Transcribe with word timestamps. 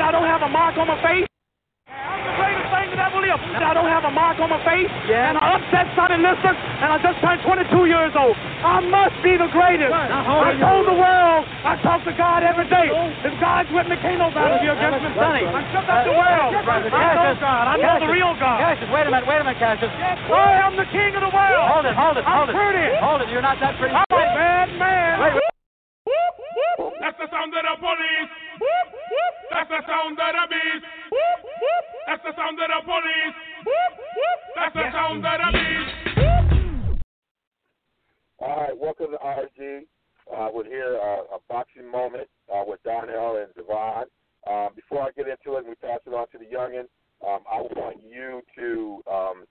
I 0.00 0.10
don't 0.12 0.28
have 0.28 0.42
a 0.42 0.48
mark 0.48 0.76
on 0.76 0.86
my 0.86 1.00
face. 1.02 1.26
I'm 1.86 2.20
the 2.26 2.34
greatest 2.36 2.68
thing 2.68 2.88
that 2.92 3.00
ever 3.08 3.20
lived. 3.22 3.42
I 3.56 3.72
don't 3.72 3.88
have 3.88 4.04
a 4.04 4.12
mark 4.12 4.36
on 4.38 4.50
my 4.52 4.60
face. 4.66 4.90
Yeah. 5.08 5.32
And 5.32 5.38
I 5.40 5.56
upset 5.56 5.86
Sonny 5.96 6.20
Liston, 6.20 6.52
and 6.52 6.88
I 6.92 6.98
just 7.00 7.16
turned 7.24 7.40
22 7.42 7.88
years 7.88 8.12
old. 8.18 8.36
I 8.36 8.82
must 8.84 9.16
be 9.24 9.38
the 9.38 9.48
greatest. 9.54 9.90
I 9.90 10.52
told 10.60 10.84
the 10.86 10.98
world. 10.98 11.42
I 11.64 11.78
talk 11.80 12.04
to 12.04 12.14
God 12.14 12.42
every 12.44 12.68
day. 12.68 12.92
Oh. 12.92 13.26
If 13.26 13.34
God's 13.40 13.70
with 13.72 13.88
me, 13.88 13.96
can't 14.02 14.20
nobody 14.20 14.60
be 14.60 14.68
against 14.68 15.00
me. 15.02 15.10
Sonny. 15.16 15.44
I 15.48 15.62
shook 15.72 15.86
up 15.88 16.04
the 16.04 16.14
world. 16.14 16.52
I 16.52 17.14
know 17.16 17.34
God. 17.40 17.64
I 17.70 17.74
know 17.80 17.96
the 18.04 18.10
real 18.12 18.32
God. 18.36 18.58
Cassius, 18.60 18.90
wait 18.92 19.06
a 19.06 19.10
minute, 19.10 19.26
wait 19.26 19.40
a 19.40 19.44
minute, 19.46 19.58
Cassius. 19.58 19.90
I 19.90 20.60
am 20.66 20.76
the 20.76 20.88
king 20.92 21.16
of 21.16 21.22
the 21.24 21.32
world. 21.32 21.64
Hold 21.72 21.86
it, 21.88 21.96
hold 21.96 22.16
it, 22.20 22.24
hold 22.26 22.46
I'm 22.46 22.52
it. 22.52 22.58
pretty. 22.58 22.86
Hold 23.00 23.20
it, 23.24 23.28
you're 23.32 23.44
not 23.44 23.58
that 23.64 23.78
pretty. 23.80 23.94
I'm 23.96 24.04
a 24.10 24.26
bad 24.36 24.68
man. 24.76 25.14
Wait, 25.24 25.34
wait. 25.40 25.55
That's 27.06 27.18
the 27.22 27.30
sound 27.30 27.54
of 27.54 27.62
the 27.62 27.76
police. 27.78 28.30
That's 29.54 29.70
the 29.70 29.78
sound 29.86 30.18
of 30.18 30.26
the 30.26 30.44
beast. 30.50 30.86
That's 32.02 32.22
the 32.26 32.34
sound 32.34 32.58
of 32.58 32.66
the 32.66 32.80
police. 32.82 33.36
That's 34.58 34.74
the 34.74 34.90
sound 34.90 35.22
of 35.22 35.38
the 35.38 35.50
beast. 35.54 35.92
All 38.40 38.56
right, 38.58 38.76
welcome 38.76 39.14
to 39.14 39.18
RG. 39.22 39.86
Uh, 40.34 40.48
we're 40.52 40.64
here, 40.64 40.98
uh, 40.98 41.36
a 41.36 41.38
boxing 41.48 41.88
moment 41.88 42.26
uh, 42.52 42.64
with 42.66 42.82
Darnell 42.82 43.38
and 43.38 43.54
DeVon. 43.54 44.10
Um, 44.50 44.74
before 44.74 45.02
I 45.02 45.12
get 45.14 45.28
into 45.28 45.54
it 45.54 45.60
and 45.62 45.68
we 45.68 45.76
pass 45.76 46.00
it 46.08 46.10
on 46.12 46.26
to 46.32 46.38
the 46.38 46.50
youngin, 46.50 46.90
um, 47.22 47.46
I 47.46 47.60
want 47.78 48.02
you 48.02 48.42
to 48.58 49.02
um, 49.08 49.44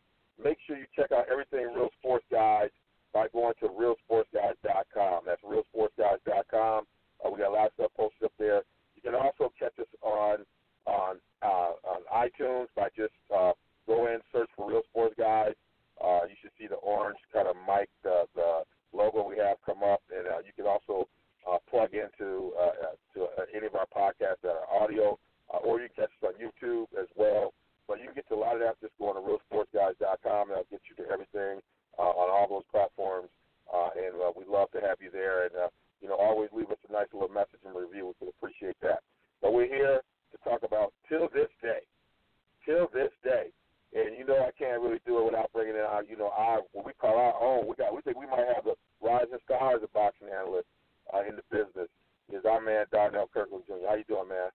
make 0.43 0.57
sure 0.67 0.75
you 0.75 0.87
check 0.93 1.13
out 1.13 1.27
everything 1.31 1.73
Real 1.73 1.87
Sports 1.99 2.25
Guys 2.29 2.67
by 3.13 3.29
going 3.31 3.53
to 3.61 3.69
realsportsguys.com. 3.69 5.21
That's 5.25 5.41
realsportsguys.com. 5.41 6.83
Uh, 7.25 7.31
we 7.31 7.39
got 7.39 7.49
a 7.49 7.55
lot 7.55 7.67
of 7.67 7.73
stuff 7.73 7.91
posted 7.97 8.25
up 8.25 8.33
there. 8.37 8.61
You 8.95 9.01
can 9.01 9.15
also 9.15 9.51
catch 9.57 9.73
us 9.79 9.89
on 10.01 10.45
on 10.85 11.17
uh, 11.41 11.73
on 11.89 12.01
iTunes 12.13 12.67
by 12.75 12.89
just 12.95 13.13
uh, 13.35 13.53
go 13.87 14.05
in, 14.07 14.19
search 14.31 14.49
for 14.55 14.69
Real 14.69 14.81
Sports 14.91 15.15
Guys. 15.17 15.53
Uh, 16.03 16.21
you 16.29 16.35
should 16.41 16.51
see 16.59 16.67
the 16.67 16.75
orange 16.75 17.17
kind 17.31 17.47
of 17.47 17.55
mic, 17.65 17.89
the, 18.03 18.25
the 18.35 18.61
logo 18.93 19.27
we 19.27 19.37
have 19.37 19.57
come 19.65 19.81
up, 19.81 20.01
and 20.11 20.27
uh, 20.27 20.39
you 20.45 20.51
can 20.55 20.67
also 20.67 21.07
uh, 21.49 21.57
plug 21.69 21.93
into 21.93 22.51
uh, 22.57 22.91
uh, 22.91 22.95
to 23.13 23.23
uh, 23.37 23.45
any 23.55 23.65
of 23.65 23.75
our 23.75 23.87
podcasts 23.87 24.41
that 24.43 24.55
are 24.55 24.67
audio, 24.69 25.17
uh, 25.53 25.57
or 25.63 25.79
you 25.79 25.87
can 25.95 26.05
catch 26.05 26.13
us 26.21 26.33
on 26.33 26.35
YouTube 26.41 26.87
as 26.99 27.07
well. 27.15 27.53
But 27.87 27.99
you 27.99 28.05
can 28.05 28.15
get 28.15 28.27
to 28.29 28.35
a 28.35 28.41
lot 28.41 28.55
of 28.57 28.61
that 28.61 28.81
just 28.81 28.97
going 28.97 29.13
to 29.13 29.21
realsportsguys.com, 29.21 30.49
and 30.49 30.51
that'll 30.51 30.73
get 30.73 30.81
you 30.89 30.97
to 31.03 31.11
everything 31.11 31.61
uh, 31.99 32.13
on 32.17 32.27
all 32.33 32.49
those 32.49 32.67
platforms. 32.71 33.29
Uh, 33.69 33.89
and 33.93 34.13
uh, 34.21 34.33
we'd 34.35 34.49
love 34.49 34.71
to 34.71 34.81
have 34.81 34.97
you 35.01 35.09
there. 35.13 35.45
And 35.45 35.55
uh, 35.55 35.69
you 36.01 36.09
know, 36.09 36.17
always 36.17 36.49
leave 36.51 36.69
us 36.69 36.81
a 36.89 36.91
nice 36.91 37.09
little 37.13 37.29
message 37.29 37.61
and 37.65 37.75
review. 37.75 38.07
We 38.09 38.13
can 38.19 38.33
appreciate 38.33 38.77
that. 38.81 39.05
But 39.41 39.53
we're 39.53 39.69
here 39.69 40.01
to 40.01 40.37
talk 40.49 40.63
about 40.63 40.93
till 41.09 41.29
this 41.29 41.49
day, 41.61 41.85
till 42.65 42.89
this 42.93 43.13
day. 43.23 43.53
And 43.93 44.17
you 44.17 44.25
know, 44.25 44.41
I 44.41 44.51
can't 44.57 44.81
really 44.81 44.99
do 45.05 45.19
it 45.19 45.25
without 45.25 45.53
bringing 45.53 45.75
in 45.75 45.85
our, 45.85 46.03
you 46.03 46.17
know, 46.17 46.31
our 46.35 46.61
what 46.73 46.85
we 46.85 46.93
call 46.93 47.17
our 47.17 47.37
own. 47.37 47.67
We 47.67 47.75
got, 47.75 47.95
we 47.95 48.01
think 48.01 48.17
we 48.17 48.27
might 48.27 48.49
have 48.49 48.65
the 48.65 48.75
rising 49.01 49.39
stars 49.45 49.81
of 49.83 49.93
boxing 49.93 50.27
analysts 50.27 50.73
uh, 51.13 51.21
in 51.27 51.37
the 51.37 51.45
business. 51.51 51.87
Is 52.33 52.43
our 52.43 52.59
man 52.59 52.85
Darnell 52.91 53.29
Kirkland 53.31 53.63
Jr. 53.67 53.85
How 53.87 53.95
you 53.95 54.03
doing, 54.07 54.29
man? 54.29 54.49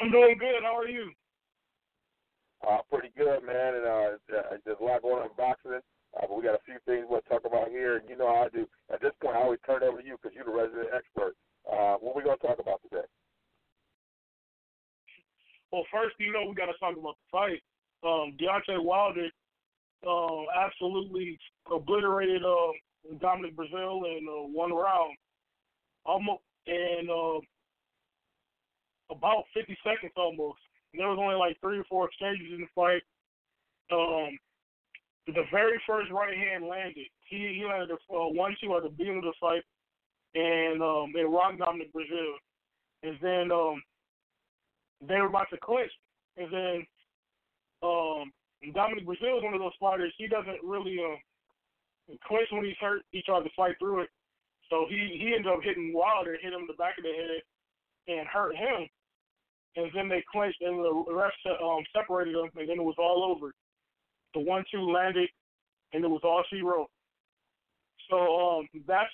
I'm 0.00 0.10
doing 0.10 0.38
good. 0.38 0.62
How 0.62 0.78
are 0.78 0.88
you? 0.88 1.10
Uh, 2.62 2.78
pretty 2.90 3.10
good, 3.18 3.42
man. 3.42 3.74
And 3.74 3.86
uh, 3.86 4.08
uh, 4.30 4.56
there's 4.64 4.78
a 4.80 4.84
lot 4.84 5.02
going 5.02 5.22
on 5.22 5.30
in 5.30 5.36
boxing, 5.36 5.72
uh, 5.74 5.80
but 6.14 6.36
we 6.36 6.44
got 6.44 6.54
a 6.54 6.64
few 6.64 6.78
things 6.86 7.06
we'll 7.10 7.20
talk 7.28 7.42
about 7.44 7.68
here. 7.68 7.98
And 7.98 8.08
you 8.08 8.16
know 8.16 8.28
how 8.28 8.46
I 8.46 8.48
do. 8.48 8.66
At 8.92 9.02
this 9.02 9.12
point, 9.20 9.36
I 9.36 9.42
always 9.42 9.58
turn 9.66 9.82
it 9.82 9.86
over 9.86 10.00
to 10.00 10.06
you 10.06 10.16
because 10.16 10.34
you're 10.34 10.46
the 10.46 10.54
resident 10.54 10.94
expert. 10.94 11.34
Uh, 11.66 11.98
what 11.98 12.14
we 12.14 12.22
going 12.22 12.38
to 12.38 12.46
talk 12.46 12.58
about 12.60 12.80
today? 12.82 13.04
Well, 15.72 15.84
first, 15.90 16.14
you 16.18 16.32
know, 16.32 16.46
we 16.46 16.54
got 16.54 16.66
to 16.66 16.78
talk 16.78 16.96
about 16.96 17.16
the 17.16 17.30
fight. 17.32 17.62
Um, 18.04 18.36
Deontay 18.38 18.82
Wilder 18.82 19.28
uh, 20.06 20.42
absolutely 20.54 21.38
obliterated 21.72 22.44
uh, 22.44 22.72
Dominic 23.20 23.56
Breazeale 23.56 24.18
in 24.18 24.26
uh, 24.28 24.46
one 24.52 24.72
round, 24.72 25.16
almost 26.04 26.42
in 26.66 27.08
uh, 27.10 27.40
about 29.14 29.41
50 29.54 29.76
seconds 29.84 30.12
almost. 30.16 30.58
There 30.94 31.08
was 31.08 31.18
only 31.20 31.36
like 31.36 31.56
three 31.60 31.78
or 31.78 31.84
four 31.84 32.06
exchanges 32.06 32.52
in 32.52 32.60
the 32.60 32.72
fight. 32.74 33.02
Um, 33.90 34.36
the 35.26 35.44
very 35.50 35.80
first 35.86 36.10
right 36.10 36.36
hand 36.36 36.66
landed. 36.66 37.06
He 37.28 37.56
he 37.56 37.64
landed 37.64 37.90
a 37.90 37.96
uh, 38.12 38.28
one 38.28 38.56
two 38.60 38.74
at 38.76 38.82
the 38.82 38.90
beginning 38.90 39.18
of 39.18 39.24
the 39.24 39.40
fight, 39.40 39.62
and 40.34 40.82
um, 40.82 41.12
it 41.14 41.28
rocked 41.28 41.58
Dominic 41.58 41.92
Breazeale. 41.92 42.40
And 43.02 43.18
then 43.20 43.50
um, 43.50 43.82
they 45.00 45.16
were 45.20 45.26
about 45.26 45.48
to 45.50 45.58
clinch, 45.58 45.90
and 46.36 46.52
then 46.52 46.86
um, 47.82 48.32
Dominic 48.74 49.06
Breazeale 49.06 49.38
is 49.38 49.44
one 49.44 49.54
of 49.54 49.60
those 49.60 49.78
fighters. 49.80 50.12
He 50.18 50.28
doesn't 50.28 50.62
really 50.62 50.96
uh, 51.00 51.16
clinch 52.26 52.48
when 52.50 52.64
he's 52.64 52.78
hurt. 52.80 53.02
He 53.10 53.22
tries 53.22 53.44
to 53.44 53.50
fight 53.56 53.76
through 53.78 54.02
it. 54.02 54.10
So 54.70 54.86
he 54.88 55.18
he 55.20 55.34
ended 55.34 55.52
up 55.52 55.62
hitting 55.62 55.92
Wilder, 55.94 56.36
hit 56.40 56.52
him 56.52 56.60
in 56.60 56.66
the 56.66 56.78
back 56.78 56.98
of 56.98 57.04
the 57.04 57.12
head, 57.12 57.42
and 58.08 58.26
hurt 58.26 58.56
him. 58.56 58.88
And 59.76 59.90
then 59.94 60.08
they 60.08 60.22
clinched, 60.30 60.60
and 60.60 60.84
the 60.84 61.04
ref 61.12 61.32
um, 61.62 61.82
separated 61.96 62.34
them, 62.34 62.50
and 62.56 62.68
then 62.68 62.78
it 62.78 62.84
was 62.84 62.96
all 62.98 63.24
over. 63.24 63.52
The 64.34 64.40
one-two 64.40 64.90
landed, 64.90 65.28
and 65.92 66.04
it 66.04 66.08
was 66.08 66.20
all 66.24 66.42
she 66.50 66.60
wrote. 66.60 66.90
So 68.10 68.16
um, 68.16 68.68
that's 68.86 69.10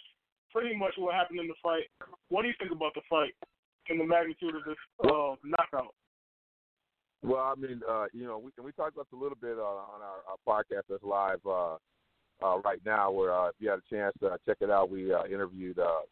pretty 0.51 0.77
much 0.77 0.95
what 0.97 1.15
happened 1.15 1.41
in 1.41 1.47
the 1.47 1.55
fight. 1.63 1.85
What 2.29 2.43
do 2.43 2.49
you 2.49 2.55
think 2.59 2.73
about 2.73 2.95
the 2.95 3.03
fight 3.09 3.35
and 3.89 4.01
the 4.01 4.05
magnitude 4.05 4.55
of 4.57 4.65
this 4.65 4.77
uh, 5.05 5.35
knockout? 5.45 5.95
Well, 7.23 7.41
I 7.41 7.55
mean, 7.61 7.81
uh, 7.89 8.07
you 8.13 8.25
know, 8.25 8.39
we 8.39 8.51
we 8.63 8.73
talked 8.73 8.95
about 8.95 9.07
this 9.11 9.19
a 9.19 9.23
little 9.23 9.39
bit 9.41 9.59
uh, 9.59 9.63
on 9.63 10.01
our, 10.03 10.23
our 10.29 10.39
podcast 10.47 10.83
that's 10.89 11.03
live 11.03 11.41
uh, 11.47 11.75
uh, 12.43 12.59
right 12.65 12.81
now. 12.87 13.11
Where 13.11 13.33
uh, 13.33 13.49
if 13.49 13.55
you 13.59 13.71
had 13.71 13.81
a 13.81 13.95
chance 13.95 14.15
to 14.21 14.39
check 14.47 14.59
it 14.61 14.71
out, 14.71 14.91
we 14.91 15.13
uh, 15.13 15.25
interviewed 15.25 15.79
uh, 15.79 16.03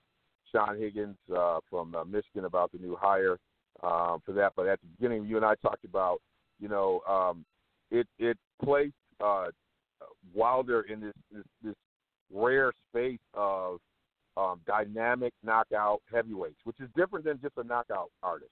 Sean 0.50 0.78
Higgins 0.78 1.16
uh, 1.36 1.58
from 1.70 1.94
uh, 1.94 2.04
Michigan 2.04 2.44
about 2.44 2.72
the 2.72 2.78
new 2.78 2.96
hire 3.00 3.38
um, 3.82 4.20
for 4.24 4.32
that. 4.32 4.52
But 4.56 4.66
at 4.66 4.80
the 4.80 4.86
beginning, 4.98 5.26
you 5.26 5.36
and 5.36 5.44
I 5.44 5.54
talked 5.56 5.84
about, 5.84 6.20
you 6.60 6.68
know, 6.68 7.00
um, 7.08 7.44
it 7.90 8.06
it 8.18 8.36
placed 8.62 8.94
uh, 9.20 9.46
Wilder 10.34 10.82
in 10.82 11.00
this, 11.00 11.14
this 11.32 11.44
this 11.62 11.74
rare 12.32 12.72
space 12.90 13.20
of 13.34 13.78
um, 14.36 14.60
dynamic 14.66 15.32
knockout 15.42 16.02
heavyweights, 16.12 16.60
which 16.64 16.80
is 16.80 16.88
different 16.96 17.24
than 17.24 17.40
just 17.40 17.54
a 17.56 17.64
knockout 17.64 18.10
artist. 18.22 18.50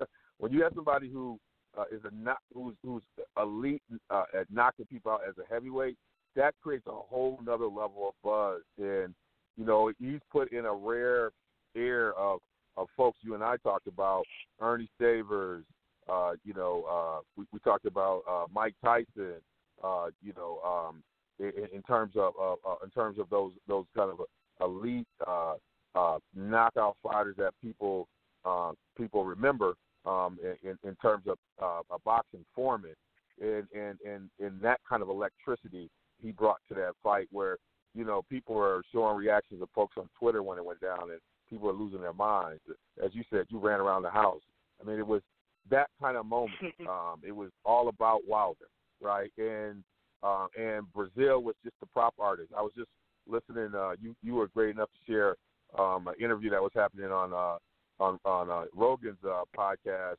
when 0.38 0.52
you 0.52 0.62
have 0.62 0.72
somebody 0.74 1.08
who 1.08 1.38
uh, 1.78 1.84
is 1.92 2.00
a 2.04 2.14
not 2.14 2.38
who's 2.54 2.74
who's 2.84 3.02
elite 3.40 3.82
uh, 4.10 4.24
at 4.38 4.46
knocking 4.50 4.86
people 4.86 5.12
out 5.12 5.20
as 5.28 5.34
a 5.38 5.52
heavyweight, 5.52 5.96
that 6.36 6.54
creates 6.62 6.86
a 6.86 6.92
whole 6.92 7.38
nother 7.44 7.66
level 7.66 8.08
of 8.08 8.14
buzz. 8.22 8.62
And 8.78 9.14
you 9.56 9.64
know, 9.64 9.92
he's 9.98 10.20
put 10.30 10.52
in 10.52 10.64
a 10.64 10.74
rare 10.74 11.30
air 11.76 12.14
of 12.14 12.40
of 12.76 12.88
folks 12.96 13.18
you 13.22 13.34
and 13.34 13.42
I 13.42 13.56
talked 13.58 13.86
about, 13.86 14.24
Earnie 14.60 14.88
Shavers, 15.00 15.64
uh, 16.08 16.32
you 16.44 16.54
know, 16.54 16.84
uh, 16.90 17.20
we, 17.36 17.44
we 17.52 17.58
talked 17.60 17.86
about 17.86 18.22
uh, 18.28 18.44
Mike 18.52 18.74
Tyson, 18.82 19.36
uh, 19.82 20.06
you 20.22 20.32
know, 20.36 20.58
um, 20.64 21.02
in, 21.38 21.68
in 21.74 21.82
terms 21.82 22.14
of 22.16 22.32
uh, 22.40 22.52
uh, 22.68 22.76
in 22.84 22.90
terms 22.90 23.18
of 23.18 23.28
those 23.30 23.52
those 23.68 23.84
kind 23.96 24.10
of 24.10 24.20
elite 24.60 25.06
uh, 25.26 25.54
uh, 25.94 26.18
knockout 26.34 26.96
fighters 27.02 27.36
that 27.38 27.52
people 27.62 28.08
uh, 28.44 28.72
people 28.96 29.24
remember 29.24 29.74
um, 30.06 30.38
in, 30.62 30.76
in 30.88 30.96
terms 30.96 31.24
of 31.26 31.38
uh, 31.62 31.94
a 31.94 31.98
boxing 32.04 32.44
foreman, 32.54 32.94
and 33.40 33.66
and 33.74 33.98
and 34.06 34.30
and 34.40 34.60
that 34.60 34.80
kind 34.88 35.02
of 35.02 35.08
electricity 35.08 35.88
he 36.22 36.30
brought 36.32 36.58
to 36.68 36.74
that 36.74 36.92
fight 37.02 37.26
where 37.30 37.56
you 37.94 38.04
know 38.04 38.22
people 38.28 38.54
were 38.54 38.82
showing 38.92 39.16
reactions 39.16 39.62
of 39.62 39.68
folks 39.74 39.96
on 39.98 40.08
Twitter 40.18 40.42
when 40.42 40.58
it 40.58 40.64
went 40.64 40.80
down 40.80 41.10
and 41.10 41.20
people 41.48 41.68
were 41.68 41.74
losing 41.74 42.00
their 42.00 42.12
minds. 42.12 42.62
As 43.04 43.14
you 43.14 43.22
said, 43.30 43.46
you 43.48 43.58
ran 43.58 43.80
around 43.80 44.02
the 44.02 44.10
house. 44.10 44.42
I 44.80 44.88
mean, 44.88 44.98
it 44.98 45.06
was 45.06 45.22
that 45.70 45.88
kind 46.00 46.16
of 46.16 46.26
moment. 46.26 46.58
um, 46.88 47.20
it 47.26 47.32
was 47.32 47.50
all 47.64 47.88
about 47.88 48.20
Wilder, 48.26 48.66
right? 49.00 49.30
And 49.38 49.84
uh, 50.22 50.46
and 50.56 50.86
Breazeale 50.94 51.42
was 51.42 51.54
just 51.64 51.76
the 51.80 51.86
prop 51.86 52.14
artist. 52.18 52.52
I 52.56 52.62
was 52.62 52.72
just 52.76 52.90
listening. 53.26 53.74
Uh, 53.74 53.92
you 54.00 54.14
you 54.22 54.34
were 54.34 54.48
great 54.48 54.74
enough 54.74 54.90
to 54.90 55.12
share 55.12 55.36
um, 55.78 56.08
an 56.08 56.14
interview 56.20 56.50
that 56.50 56.62
was 56.62 56.72
happening 56.74 57.10
on 57.10 57.32
uh, 57.32 57.58
on 58.02 58.18
on 58.24 58.50
uh, 58.50 58.64
Rogan's 58.74 59.22
uh, 59.24 59.42
podcast. 59.56 60.16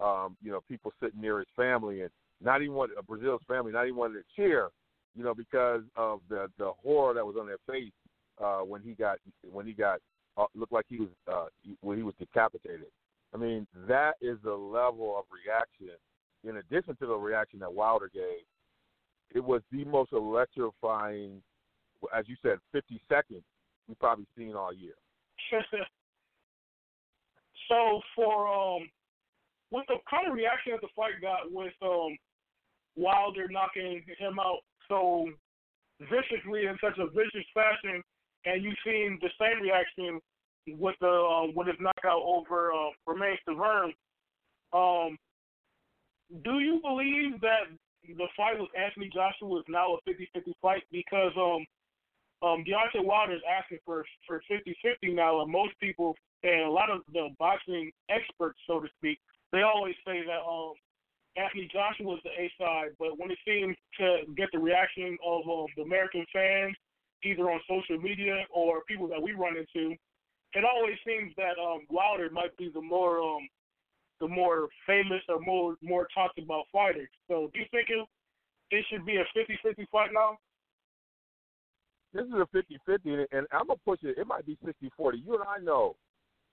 Um, 0.00 0.36
you 0.42 0.50
know, 0.50 0.60
people 0.68 0.92
sitting 1.02 1.20
near 1.20 1.38
his 1.38 1.48
family 1.56 2.02
and 2.02 2.10
not 2.42 2.60
even 2.60 2.74
one, 2.74 2.90
uh, 2.98 3.02
Breazeale's 3.02 3.42
family, 3.48 3.72
not 3.72 3.84
even 3.84 3.96
wanting 3.96 4.20
to 4.20 4.24
cheer. 4.36 4.68
You 5.16 5.24
know, 5.24 5.34
because 5.34 5.82
of 5.96 6.20
the 6.28 6.48
the 6.58 6.72
horror 6.82 7.14
that 7.14 7.24
was 7.24 7.36
on 7.40 7.46
their 7.46 7.58
face 7.68 7.92
uh, 8.42 8.60
when 8.60 8.82
he 8.82 8.92
got 8.92 9.18
when 9.50 9.66
he 9.66 9.72
got 9.72 10.00
uh, 10.36 10.46
looked 10.54 10.72
like 10.72 10.86
he 10.88 10.98
was 10.98 11.08
uh, 11.32 11.46
when 11.80 11.96
he 11.96 12.02
was 12.02 12.14
decapitated. 12.18 12.86
I 13.34 13.38
mean, 13.38 13.66
that 13.88 14.14
is 14.20 14.38
the 14.44 14.54
level 14.54 15.16
of 15.18 15.24
reaction. 15.32 15.96
In 16.44 16.58
addition 16.58 16.96
to 16.96 17.06
the 17.06 17.14
reaction 17.14 17.58
that 17.60 17.72
Wilder 17.72 18.10
gave, 18.12 18.44
it 19.34 19.42
was 19.42 19.62
the 19.72 19.84
most 19.84 20.12
electrifying, 20.12 21.42
as 22.16 22.28
you 22.28 22.36
said, 22.42 22.58
50 22.72 23.00
seconds 23.08 23.42
we've 23.88 23.98
probably 23.98 24.26
seen 24.36 24.54
all 24.54 24.72
year. 24.72 24.94
so 27.68 28.00
for 28.14 28.48
um, 28.48 28.88
with 29.70 29.86
the 29.88 29.96
kind 30.08 30.28
of 30.28 30.34
reaction 30.34 30.72
that 30.72 30.80
the 30.80 30.88
fight 30.94 31.20
got 31.20 31.50
with 31.50 31.72
um, 31.82 32.16
Wilder 32.96 33.48
knocking 33.50 34.02
him 34.18 34.38
out 34.38 34.60
so 34.88 35.28
viciously 36.00 36.66
in 36.66 36.76
such 36.80 36.98
a 36.98 37.08
vicious 37.08 37.46
fashion, 37.54 38.02
and 38.44 38.62
you've 38.62 38.78
seen 38.84 39.18
the 39.20 39.30
same 39.40 39.62
reaction 39.62 40.20
with 40.78 40.96
the 41.00 41.08
uh, 41.08 41.46
with 41.54 41.66
his 41.68 41.76
knockout 41.80 42.22
over 42.22 42.72
uh, 42.72 42.90
Bermane 43.06 43.38
Stiverne. 43.46 43.92
Um, 44.72 45.16
do 46.44 46.58
you 46.58 46.80
believe 46.82 47.40
that 47.40 47.70
the 48.06 48.26
fight 48.36 48.58
with 48.58 48.70
Anthony 48.78 49.10
Joshua 49.12 49.58
is 49.58 49.64
now 49.68 49.94
a 49.94 50.10
50-50 50.10 50.52
fight 50.62 50.82
because 50.92 51.32
um 51.36 51.66
um 52.42 52.64
Deontay 52.64 53.04
Wilder 53.04 53.34
is 53.34 53.42
asking 53.46 53.78
for 53.84 54.04
for 54.26 54.42
50-50 54.50 55.14
now, 55.14 55.42
and 55.42 55.50
most 55.50 55.72
people 55.80 56.16
and 56.42 56.62
a 56.62 56.70
lot 56.70 56.90
of 56.90 57.00
the 57.12 57.28
boxing 57.38 57.90
experts, 58.10 58.58
so 58.66 58.80
to 58.80 58.88
speak, 58.98 59.18
they 59.52 59.62
always 59.62 59.94
say 60.06 60.22
that 60.26 60.42
um 60.46 60.74
Anthony 61.36 61.68
Joshua 61.70 62.14
is 62.14 62.20
the 62.24 62.30
A 62.30 62.50
side, 62.58 62.96
but 62.98 63.18
when 63.18 63.30
it 63.30 63.38
seems 63.46 63.76
to 63.98 64.24
get 64.36 64.48
the 64.52 64.58
reaction 64.58 65.18
of 65.24 65.42
um, 65.48 65.66
the 65.76 65.82
American 65.82 66.24
fans, 66.32 66.74
either 67.22 67.50
on 67.50 67.60
social 67.68 68.00
media 68.00 68.44
or 68.54 68.82
people 68.88 69.06
that 69.08 69.20
we 69.20 69.32
run 69.32 69.56
into, 69.56 69.94
it 70.54 70.64
always 70.64 70.96
seems 71.06 71.32
that 71.36 71.60
um 71.60 71.86
Wilder 71.90 72.30
might 72.30 72.56
be 72.56 72.70
the 72.72 72.80
more 72.80 73.20
um 73.20 73.48
the 74.20 74.28
more 74.28 74.68
famous 74.86 75.20
or 75.28 75.40
more 75.40 75.76
more 75.82 76.08
talked 76.14 76.38
about 76.38 76.64
fighter. 76.72 77.08
So 77.28 77.50
do 77.52 77.60
you 77.60 77.66
think 77.70 77.88
it 77.90 78.06
it 78.70 78.84
should 78.90 79.06
be 79.06 79.16
a 79.16 79.24
50-50 79.38 79.86
fight 79.92 80.10
now? 80.12 80.38
This 82.12 82.24
is 82.24 82.32
a 82.32 82.46
50-50, 82.56 83.26
and 83.30 83.46
I'm 83.52 83.66
gonna 83.66 83.78
push 83.84 84.00
it. 84.02 84.18
It 84.18 84.26
might 84.26 84.46
be 84.46 84.58
60-40. 84.64 85.24
You 85.24 85.34
and 85.34 85.42
I 85.42 85.62
know 85.62 85.96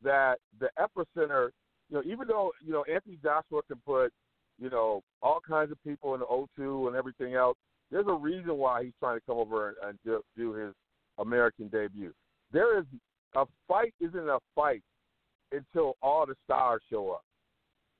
that 0.04 0.40
the 0.60 0.70
epicenter, 0.78 1.50
you 1.90 1.96
know, 1.96 2.04
even 2.06 2.28
though 2.28 2.52
you 2.62 2.74
know 2.74 2.84
Anthony 2.84 3.18
Joshua 3.24 3.62
can 3.68 3.82
put, 3.86 4.12
you 4.60 4.70
know, 4.70 5.02
all 5.22 5.40
kinds 5.40 5.72
of 5.72 5.84
people 5.84 6.14
in 6.14 6.22
the 6.22 6.26
O2 6.26 6.88
and 6.88 6.96
everything 6.96 7.36
else. 7.36 7.58
There's 7.92 8.08
a 8.08 8.14
reason 8.14 8.58
why 8.58 8.84
he's 8.84 8.94
trying 9.00 9.18
to 9.18 9.26
come 9.26 9.38
over 9.38 9.76
and 9.86 9.98
do, 10.06 10.22
do 10.36 10.54
his 10.54 10.74
American 11.20 11.68
debut. 11.68 12.14
There 12.52 12.80
is 12.80 12.86
a 13.36 13.46
fight 13.68 13.94
isn't 14.00 14.30
a 14.30 14.40
fight 14.56 14.82
until 15.52 15.96
all 16.02 16.26
the 16.26 16.36
stars 16.46 16.82
show 16.90 17.12
up 17.12 17.24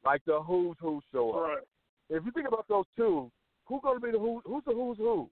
like 0.06 0.22
the 0.26 0.42
who's 0.42 0.76
who 0.80 1.02
show 1.12 1.32
up. 1.32 1.42
Right. 1.42 1.58
If 2.10 2.26
you 2.26 2.32
think 2.32 2.48
about 2.48 2.68
those 2.68 2.86
two, 2.98 3.32
who's 3.66 3.82
going 3.82 4.00
to 4.00 4.06
be 4.06 4.12
the 4.12 4.20
who? 4.20 4.42
Who's 4.46 4.64
the 4.66 4.74
who's 4.74 4.98
who? 4.98 5.30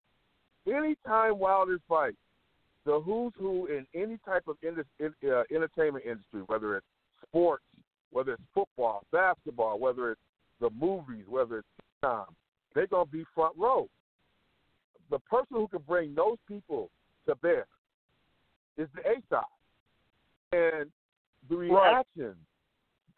Anytime 0.68 1.40
Wilder's 1.40 1.82
fight, 1.88 2.16
the 2.86 3.00
who's 3.00 3.34
who 3.38 3.68
in 3.68 3.86
any 3.94 4.18
type 4.26 4.44
of 4.48 4.56
in, 4.64 4.78
uh, 5.30 5.44
entertainment 5.54 6.06
industry, 6.06 6.42
whether 6.46 6.78
it's 6.78 6.86
sports, 7.28 7.64
whether 8.12 8.34
it's 8.34 8.44
football, 8.54 9.04
basketball, 9.12 9.80
whether 9.80 10.12
it's 10.12 10.22
the 10.62 10.69
movies, 10.69 11.25
whether 11.28 11.60
it's 11.60 11.68
time, 12.02 12.25
they're 12.74 12.88
going 12.88 13.08
to 13.08 13.12
be 13.12 13.25
front 13.36 13.58
row. 13.58 13.90
The 15.10 15.19
person 15.19 15.58
who 15.58 15.68
can 15.68 15.81
bring 15.86 16.16
those 16.16 16.38
people 16.48 16.90
to 17.28 17.36
bear 17.36 17.66
is 18.78 18.88
the 18.96 19.02
A 19.02 19.16
side. 19.30 19.44
And 20.54 20.90
the 21.50 21.58
reaction 21.58 22.36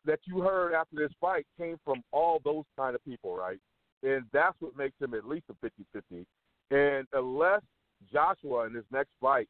that 0.06 0.20
you 0.26 0.42
heard 0.42 0.74
after 0.74 0.96
this 0.96 1.12
fight 1.22 1.46
came 1.58 1.78
from 1.86 2.04
all 2.12 2.42
those 2.44 2.66
kind 2.78 2.96
of 2.96 3.04
people, 3.06 3.36
right? 3.36 3.60
And 4.02 4.26
that's 4.34 4.56
what 4.60 4.78
makes 4.78 5.00
him 5.00 5.14
at 5.14 5.28
least 5.28 5.46
a 5.50 5.54
50 5.62 5.86
50. 5.94 6.26
And 6.72 7.08
unless 7.14 7.62
Joshua 8.12 8.66
in 8.66 8.74
his 8.74 8.86
next 8.92 9.12
fight, 9.22 9.48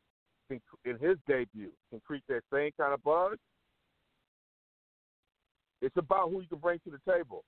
can, 0.49 0.61
in 0.85 0.97
his 0.99 1.17
debut, 1.27 1.71
can 1.89 2.01
create 2.05 2.23
that 2.27 2.41
same 2.51 2.71
kind 2.77 2.93
of 2.93 3.03
buzz, 3.03 3.37
it's 5.81 5.97
about 5.97 6.29
who 6.29 6.41
you 6.41 6.47
can 6.47 6.59
bring 6.59 6.79
to 6.79 6.91
the 6.91 7.11
table. 7.11 7.43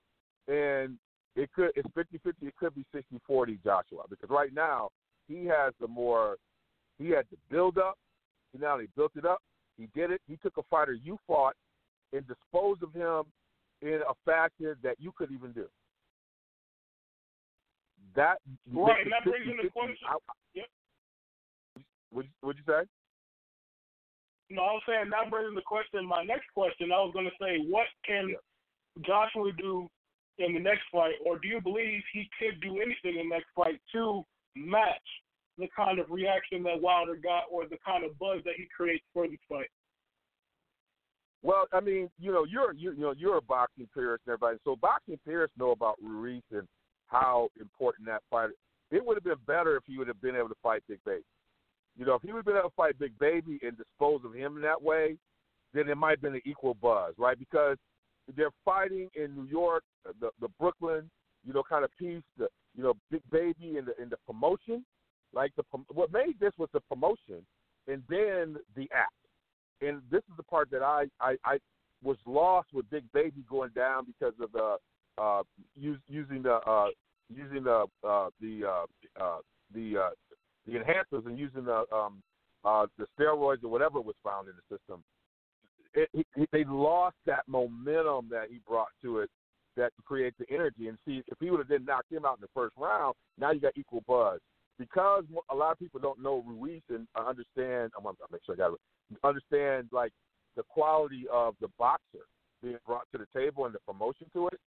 And 0.48 0.98
it 1.36 1.52
could 1.54 1.72
it's 1.76 1.88
50 1.96 2.20
50, 2.24 2.46
it 2.46 2.56
could 2.56 2.76
be 2.76 2.86
60 2.94 3.20
40 3.26 3.60
Joshua, 3.64 4.04
because 4.10 4.30
right 4.30 4.54
now 4.54 4.90
he 5.28 5.46
has 5.46 5.74
the 5.82 5.88
more, 5.88 6.38
he 7.00 7.10
had 7.10 7.26
the 7.32 7.38
build 7.50 7.78
up. 7.78 7.98
He 8.54 8.60
not 8.60 8.74
only 8.74 8.88
built 8.96 9.12
it 9.16 9.26
up, 9.26 9.40
he 9.78 9.90
did 9.94 10.12
it. 10.12 10.22
He 10.28 10.38
took 10.38 10.58
a 10.58 10.64
fighter 10.70 10.94
you 10.94 11.18
fought 11.28 11.56
and 12.14 12.26
disposed 12.28 12.84
of 12.84 12.94
him 12.94 13.24
in 13.82 14.02
a 14.08 14.14
fashion 14.24 14.76
that 14.84 14.96
you 15.00 15.12
could 15.18 15.32
even 15.32 15.52
do. 15.52 15.66
That 18.16 18.38
right, 18.72 19.02
and 19.04 19.12
that 19.12 19.30
brings 19.30 19.46
in 19.46 19.58
the 19.62 19.70
question. 19.70 19.98
I, 20.08 20.16
yep. 20.54 20.66
Would 22.14 22.30
would 22.42 22.56
you 22.56 22.64
say? 22.66 22.88
No, 24.50 24.62
I 24.62 24.74
was 24.74 24.84
saying 24.88 25.10
that 25.10 25.30
brings 25.30 25.50
in 25.50 25.56
the 25.56 25.62
question. 25.62 26.08
My 26.08 26.24
next 26.24 26.46
question, 26.54 26.92
I 26.94 27.02
was 27.02 27.12
going 27.14 27.26
to 27.26 27.36
say, 27.42 27.58
what 27.68 27.88
can 28.06 28.30
yep. 28.30 28.40
Joshua 29.06 29.52
do 29.58 29.90
in 30.38 30.54
the 30.54 30.60
next 30.60 30.84
fight, 30.92 31.16
or 31.26 31.40
do 31.40 31.48
you 31.48 31.62
believe 31.62 32.02
he 32.12 32.30
could 32.40 32.60
do 32.62 32.82
anything 32.82 33.20
in 33.20 33.30
the 33.30 33.36
next 33.36 33.48
fight 33.56 33.80
to 33.94 34.24
match 34.56 35.08
the 35.58 35.68
kind 35.76 36.00
of 36.00 36.10
reaction 36.10 36.64
that 36.64 36.82
Wilder 36.82 37.16
got, 37.16 37.44
or 37.50 37.66
the 37.66 37.78
kind 37.86 38.04
of 38.04 38.18
buzz 38.20 38.42
that 38.44 38.56
he 38.58 38.68
creates 38.76 39.04
for 39.14 39.28
this 39.28 39.40
fight? 39.48 39.70
Well, 41.42 41.68
I 41.72 41.80
mean, 41.80 42.10
you 42.20 42.32
know, 42.32 42.44
you're 42.44 42.74
you, 42.74 42.92
you 42.92 43.02
know 43.02 43.14
you're 43.16 43.38
a 43.38 43.42
boxing 43.42 43.88
purist 43.94 44.24
and 44.26 44.34
everybody. 44.34 44.58
So 44.64 44.76
boxing 44.76 45.20
purists 45.24 45.56
know 45.58 45.72
about 45.72 45.96
Ruiz 46.02 46.42
and 46.52 46.68
how 47.08 47.50
important 47.60 48.08
that 48.08 48.24
fight. 48.30 48.50
It 48.92 49.06
would 49.06 49.16
have 49.16 49.24
been 49.24 49.34
better 49.48 49.78
if 49.78 49.84
he 49.86 49.98
would 49.98 50.08
have 50.08 50.22
been 50.22 50.36
able 50.36 50.50
to 50.50 50.56
fight 50.62 50.84
Big 50.88 51.00
Baby. 51.06 51.24
You 51.98 52.06
know, 52.06 52.16
if 52.16 52.24
he 52.24 52.32
would 52.32 52.40
have 52.40 52.46
been 52.46 52.58
able 52.58 52.70
to 52.70 52.76
fight 52.76 53.00
Big 53.00 53.18
Baby 53.20 53.60
and 53.62 53.78
dispose 53.78 54.22
of 54.26 54.34
him 54.34 54.58
in 54.58 54.64
that 54.64 54.82
way, 54.82 55.18
then 55.74 55.88
it 55.88 55.96
might 55.96 56.12
have 56.12 56.22
been 56.22 56.36
an 56.36 56.42
equal 56.46 56.74
buzz, 56.74 57.14
right? 57.18 57.38
Because 57.38 57.78
they're 58.36 58.52
fighting 58.64 59.10
in 59.16 59.36
New 59.36 59.46
York, 59.46 59.84
the 60.20 60.30
the 60.40 60.50
Brooklyn, 60.60 61.10
you 61.46 61.54
know, 61.54 61.64
kind 61.68 61.84
of 61.84 61.92
piece, 61.98 62.24
the 62.38 62.48
you 62.76 62.84
know, 62.84 62.94
Big 63.12 63.22
Baby 63.32 63.78
in 63.78 63.86
the 63.86 64.02
in 64.02 64.10
the 64.10 64.18
promotion. 64.26 64.86
Like 65.34 65.52
the 65.58 65.64
what 65.94 66.12
made 66.12 66.40
this 66.40 66.54
was 66.58 66.70
the 66.74 66.80
promotion, 66.82 67.46
and 67.88 68.02
then 68.10 68.58
the 68.76 68.90
act 68.94 69.14
and 69.82 70.02
this 70.12 70.20
is 70.30 70.38
the 70.38 70.44
part 70.44 70.70
that 70.72 70.82
I 70.82 71.06
I, 71.20 71.36
I 71.46 71.58
was 72.04 72.18
lost 72.26 72.70
with 72.74 72.90
Big 72.90 73.04
Baby 73.14 73.44
going 73.50 73.72
down 73.76 74.06
because 74.06 74.34
of 74.42 74.52
the 74.52 74.78
uh, 75.22 75.44
use, 75.76 76.00
using 76.08 76.44
the 76.44 76.56
uh, 76.56 76.88
using 77.34 77.64
the 77.64 77.86
uh, 78.08 78.30
the 78.42 78.62
uh, 78.66 79.24
uh, 79.24 79.38
the 79.74 79.98
uh, 79.98 80.10
the 80.68 80.74
enhancers 80.74 81.26
and 81.26 81.38
using 81.38 81.66
the 81.66 81.84
um, 81.94 82.22
uh, 82.64 82.86
the 82.98 83.06
steroids 83.18 83.64
or 83.64 83.70
whatever 83.70 84.02
was 84.02 84.16
found 84.24 84.48
in 84.48 84.54
the 84.56 84.78
system. 84.78 85.04
It, 85.96 86.10
it, 86.14 86.50
they 86.52 86.66
lost 86.66 87.16
that 87.26 87.44
momentum 87.48 88.28
that 88.30 88.48
he 88.50 88.60
brought 88.68 88.90
to 89.02 89.20
it 89.20 89.30
that 89.78 89.92
creates 90.04 90.36
the 90.38 90.46
energy. 90.54 90.88
And 90.88 90.98
see, 91.06 91.24
if 91.28 91.38
he 91.40 91.50
would 91.50 91.60
have 91.60 91.68
then 91.68 91.86
knocked 91.86 92.12
him 92.12 92.26
out 92.26 92.38
in 92.38 92.42
the 92.42 92.50
first 92.54 92.76
round, 92.78 93.16
now 93.38 93.52
you 93.52 93.60
got 93.60 93.78
equal 93.78 94.04
buzz. 94.08 94.40
Because 94.78 95.24
a 95.50 95.56
lot 95.56 95.72
of 95.72 95.80
people 95.80 96.02
don't 96.02 96.22
know 96.22 96.44
Ruiz 96.46 96.82
and 96.90 97.08
understand, 97.16 97.92
I'm 97.98 98.04
gonna 98.04 98.16
make 98.32 98.42
sure 98.46 98.56
I 98.56 98.58
got 98.58 98.74
it 98.74 98.80
understand 99.24 99.90
like 99.92 100.12
the 100.56 100.64
quality 100.64 101.26
of 101.32 101.56
the 101.62 101.68
boxer 101.78 102.26
being 102.62 102.78
brought 102.86 103.04
to 103.12 103.18
the 103.18 103.28
table 103.38 103.66
and 103.66 103.76
the 103.76 103.80
promotion 103.86 104.28
to 104.34 104.48
it. 104.48 104.60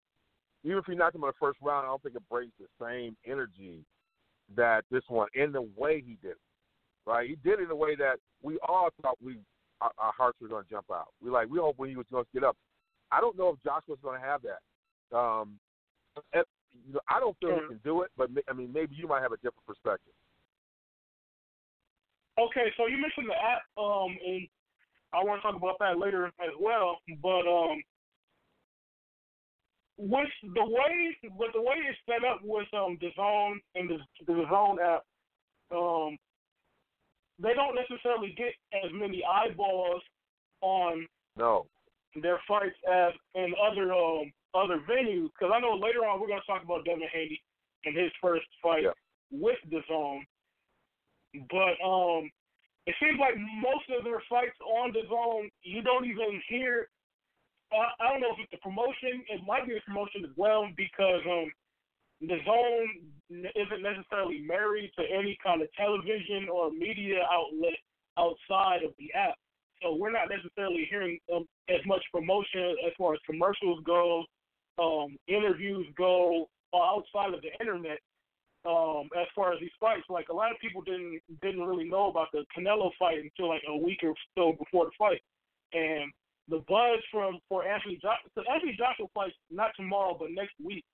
Even 0.65 0.79
if 0.79 0.85
he 0.87 0.95
knocked 0.95 1.15
him 1.15 1.23
in 1.23 1.29
the 1.29 1.33
first 1.41 1.59
round, 1.63 1.87
I 1.87 1.89
don't 1.89 2.03
think 2.03 2.17
it 2.17 2.29
brings 2.31 2.53
the 2.59 2.67
same 2.85 3.17
energy 3.27 3.85
that 4.57 4.85
this 4.91 5.03
one 5.09 5.29
in 5.35 5.53
the 5.53 5.69
way 5.77 6.03
he 6.05 6.17
did 6.23 6.33
it. 6.33 6.37
Right? 7.07 7.29
He 7.29 7.37
did 7.49 7.61
it 7.61 7.65
in 7.65 7.71
a 7.71 7.77
way 7.77 7.97
that 7.97 8.17
we 8.43 8.59
all 8.69 8.91
thought 9.01 9.17
we 9.23 9.39
our, 9.81 9.93
our 9.99 10.13
hearts 10.13 10.39
were 10.41 10.49
going 10.49 10.65
to 10.65 10.71
jump 10.71 10.87
out. 10.93 11.09
We 11.23 11.31
like 11.31 11.49
we 11.49 11.59
hope 11.59 11.79
when 11.79 11.91
he 11.91 11.97
was 11.97 12.07
going 12.11 12.25
to 12.25 12.31
get 12.33 12.45
up. 12.45 12.57
I 13.11 13.21
don't 13.21 13.39
know 13.39 13.51
if 13.51 13.63
Joshua's 13.63 13.99
going 14.03 14.21
to 14.21 14.27
have 14.27 14.43
that. 14.43 15.17
Um, 15.17 15.59
you 16.35 16.93
know, 16.95 17.01
I 17.09 17.21
don't 17.21 17.37
feel 17.39 17.55
he 17.55 17.69
can 17.69 17.81
do 17.85 18.03
it, 18.03 18.11
but 18.17 18.31
I 18.49 18.53
mean, 18.53 18.73
maybe 18.73 18.95
you 18.97 19.09
might 19.09 19.23
have 19.23 19.33
a 19.33 19.37
different 19.37 19.67
perspective. 19.67 20.13
Okay, 22.39 22.71
so 22.77 22.87
you 22.87 22.99
mentioned 23.01 23.29
the 23.29 23.35
app, 23.35 23.63
um, 23.77 24.17
and 24.25 24.47
I 25.13 25.25
want 25.25 25.43
to 25.43 25.43
talk 25.43 25.57
about 25.57 25.79
that 25.81 25.99
later 25.99 26.27
as 26.27 26.55
well. 26.61 26.99
But 27.21 27.49
um, 27.49 27.83
with 29.97 30.29
the 30.43 30.65
way, 30.65 31.17
with 31.37 31.51
the 31.55 31.61
way 31.61 31.75
it's 31.89 31.99
set 32.07 32.29
up 32.29 32.41
with 32.45 32.69
um 32.73 32.97
the 33.01 33.09
zone 33.17 33.61
and 33.75 33.91
the 33.91 33.99
the 34.27 34.45
zone 34.49 34.79
app, 34.81 35.03
um, 35.75 36.17
they 37.41 37.55
don't 37.55 37.77
necessarily 37.77 38.35
get 38.37 38.53
as 38.85 38.91
many 38.93 39.23
eyeballs 39.25 40.03
on 40.61 41.07
no 41.37 41.67
their 42.23 42.41
fights 42.49 42.77
as 42.91 43.13
in 43.35 43.55
other 43.61 43.93
um 43.93 44.33
other 44.55 44.81
venues. 44.89 45.29
Because 45.39 45.53
I 45.55 45.61
know 45.61 45.75
later 45.75 46.07
on 46.07 46.21
we're 46.21 46.29
gonna 46.29 46.41
talk 46.47 46.63
about 46.63 46.85
Devin 46.85 47.09
Haney 47.13 47.41
and 47.85 47.97
his 47.97 48.11
first 48.21 48.47
fight 48.63 48.83
yeah. 48.83 48.97
with 49.31 49.59
the 49.71 49.81
Zone. 49.89 50.25
But 51.51 51.77
um, 51.85 52.31
it 52.87 52.95
seems 53.01 53.21
like 53.21 53.37
most 53.37 53.85
of 53.97 54.05
their 54.05 54.23
fights 54.29 54.57
on 54.65 54.93
the 54.93 55.05
Zone, 55.09 55.51
you 55.63 55.83
don't 55.83 56.07
even 56.07 56.41
hear. 56.49 56.89
Uh, 57.71 57.93
I 58.01 58.09
don't 58.09 58.23
know 58.23 58.33
if 58.33 58.41
it's 58.41 58.51
the 58.51 58.65
promotion. 58.65 59.23
It 59.29 59.45
might 59.47 59.69
be 59.69 59.75
the 59.75 59.85
promotion 59.85 60.25
as 60.25 60.33
well 60.37 60.67
because 60.75 61.21
um, 61.29 61.53
the 62.21 62.39
Zone 62.45 62.89
isn't 63.31 63.83
necessarily 63.83 64.41
married 64.41 64.91
to 64.99 65.05
any 65.05 65.39
kind 65.43 65.63
of 65.63 65.69
television 65.75 66.49
or 66.53 66.71
media 66.71 67.21
outlet 67.31 67.79
outside 68.19 68.83
of 68.83 68.93
the 68.99 69.13
app. 69.15 69.35
So 69.83 69.95
we're 69.95 70.11
not 70.11 70.29
necessarily 70.29 70.87
hearing 70.91 71.19
um, 71.33 71.47
as 71.69 71.81
much 71.87 72.03
promotion 72.13 72.75
as 72.87 72.93
far 72.99 73.15
as 73.15 73.21
commercials 73.25 73.81
go, 73.85 74.25
um, 74.79 75.17
interviews 75.29 75.87
go, 75.97 76.49
outside 76.75 77.33
of 77.33 77.41
the 77.43 77.53
internet. 77.61 77.99
Um, 78.67 79.09
as 79.17 79.29
far 79.37 79.53
as 79.53 79.61
these 79.61 79.71
fights, 79.79 80.05
like 80.11 80.29
a 80.31 80.35
lot 80.35 80.51
of 80.51 80.59
people 80.59 80.83
didn't 80.83 81.21
didn't 81.41 81.63
really 81.63 81.89
know 81.89 82.11
about 82.11 82.27
the 82.33 82.45
Canelo 82.57 82.91
fight 82.99 83.19
until 83.23 83.49
like 83.49 83.63
a 83.69 83.77
week 83.77 84.01
or 84.03 84.13
so 84.37 84.53
before 84.59 84.87
the 84.87 84.91
fight, 84.99 85.23
and 85.73 86.11
the 86.49 86.59
buzz 86.69 86.99
from 87.11 87.39
for 87.49 87.65
Anthony 87.65 87.95
Joshua. 88.03 88.29
So 88.35 88.43
Anthony 88.53 88.77
Joshua 88.77 89.07
fights 89.15 89.37
not 89.49 89.71
tomorrow, 89.77 90.17
but 90.19 90.33
next 90.33 90.55
week, 90.63 90.85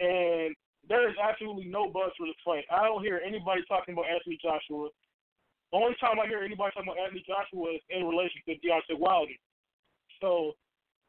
and 0.00 0.56
there 0.88 1.08
is 1.08 1.14
absolutely 1.22 1.66
no 1.66 1.88
buzz 1.92 2.10
for 2.16 2.26
this 2.26 2.40
fight. 2.44 2.64
I 2.72 2.84
don't 2.84 3.04
hear 3.04 3.20
anybody 3.24 3.62
talking 3.68 3.94
about 3.94 4.10
Anthony 4.10 4.38
Joshua. 4.42 4.88
The 5.70 5.78
only 5.78 5.94
time 6.00 6.18
I 6.18 6.26
hear 6.26 6.42
anybody 6.42 6.72
talking 6.74 6.90
about 6.90 6.98
Anthony 6.98 7.22
Joshua 7.22 7.76
is 7.76 7.82
in 7.90 8.08
relation 8.08 8.40
to 8.48 8.58
Deontay 8.58 8.98
Wilder. 8.98 9.38
So, 10.20 10.56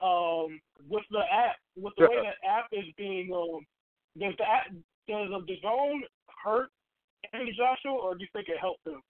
um, 0.05 0.59
with 0.87 1.03
the 1.09 1.23
app, 1.25 1.57
with 1.75 1.93
the 1.97 2.05
way 2.05 2.21
that 2.21 2.37
app 2.47 2.67
is 2.71 2.85
being, 2.97 3.31
um, 3.33 3.65
does 4.19 4.33
the 4.37 4.45
app, 4.45 4.69
does 5.07 5.29
the 5.47 5.55
zone 5.61 6.03
hurt 6.43 6.69
Anthony 7.33 7.55
Joshua, 7.57 7.97
or 7.97 8.13
do 8.15 8.21
you 8.21 8.29
think 8.33 8.49
it 8.49 8.59
helped 8.59 8.85
him? 8.85 9.01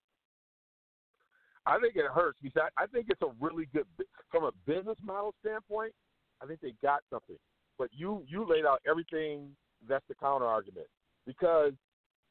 I 1.65 1.79
think 1.79 1.95
it 1.95 2.05
hurts 2.13 2.39
because 2.41 2.69
I, 2.77 2.83
I 2.83 2.87
think 2.87 3.07
it's 3.09 3.21
a 3.21 3.31
really 3.39 3.67
good 3.73 3.85
from 4.31 4.45
a 4.45 4.51
business 4.65 4.97
model 5.03 5.33
standpoint. 5.45 5.93
I 6.41 6.45
think 6.45 6.59
they 6.61 6.73
got 6.81 7.01
something, 7.11 7.37
but 7.77 7.89
you 7.91 8.23
you 8.27 8.45
laid 8.47 8.65
out 8.65 8.81
everything 8.87 9.55
that's 9.87 10.05
the 10.07 10.15
counter 10.15 10.45
argument 10.45 10.87
because 11.25 11.73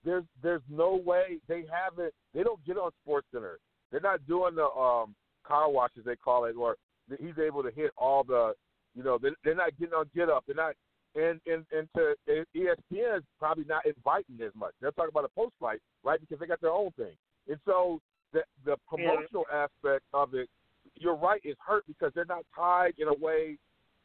there's 0.04 0.24
there's 0.42 0.62
no 0.68 0.96
way 0.96 1.38
they 1.48 1.64
haven't 1.70 2.12
they 2.34 2.42
don't 2.42 2.64
get 2.66 2.76
on 2.76 2.90
Sports 3.02 3.26
Center. 3.32 3.58
They're 3.90 4.00
not 4.00 4.26
doing 4.26 4.54
the 4.54 4.64
um 4.64 5.14
car 5.46 5.70
washes 5.70 6.04
they 6.04 6.16
call 6.16 6.44
it, 6.44 6.56
or 6.56 6.76
he's 7.18 7.38
able 7.44 7.62
to 7.62 7.70
hit 7.70 7.90
all 7.96 8.24
the 8.24 8.54
you 8.94 9.02
know 9.02 9.18
they're, 9.20 9.34
they're 9.44 9.54
not 9.54 9.76
getting 9.78 9.94
on 9.94 10.10
Get 10.14 10.30
Up. 10.30 10.44
They're 10.46 10.56
not 10.56 10.74
and 11.14 11.40
and 11.46 11.64
and 11.76 11.88
to 11.96 12.14
ESPN 12.28 13.18
is 13.18 13.24
probably 13.38 13.64
not 13.64 13.84
inviting 13.86 14.44
as 14.44 14.52
much. 14.54 14.72
They're 14.80 14.92
talking 14.92 15.10
about 15.12 15.24
a 15.24 15.34
post 15.34 15.54
fight, 15.60 15.80
right? 16.04 16.20
Because 16.20 16.38
they 16.38 16.46
got 16.46 16.60
their 16.60 16.70
own 16.70 16.90
thing, 16.92 17.14
and 17.48 17.58
so 17.64 18.00
the 18.32 18.42
the 18.64 18.76
promotional 18.88 19.44
yeah. 19.50 19.66
aspect 19.66 20.04
of 20.14 20.34
it, 20.34 20.48
you're 20.94 21.16
right, 21.16 21.40
is 21.44 21.56
hurt 21.66 21.84
because 21.86 22.12
they're 22.14 22.24
not 22.24 22.44
tied 22.54 22.94
in 22.98 23.08
a 23.08 23.14
way 23.14 23.58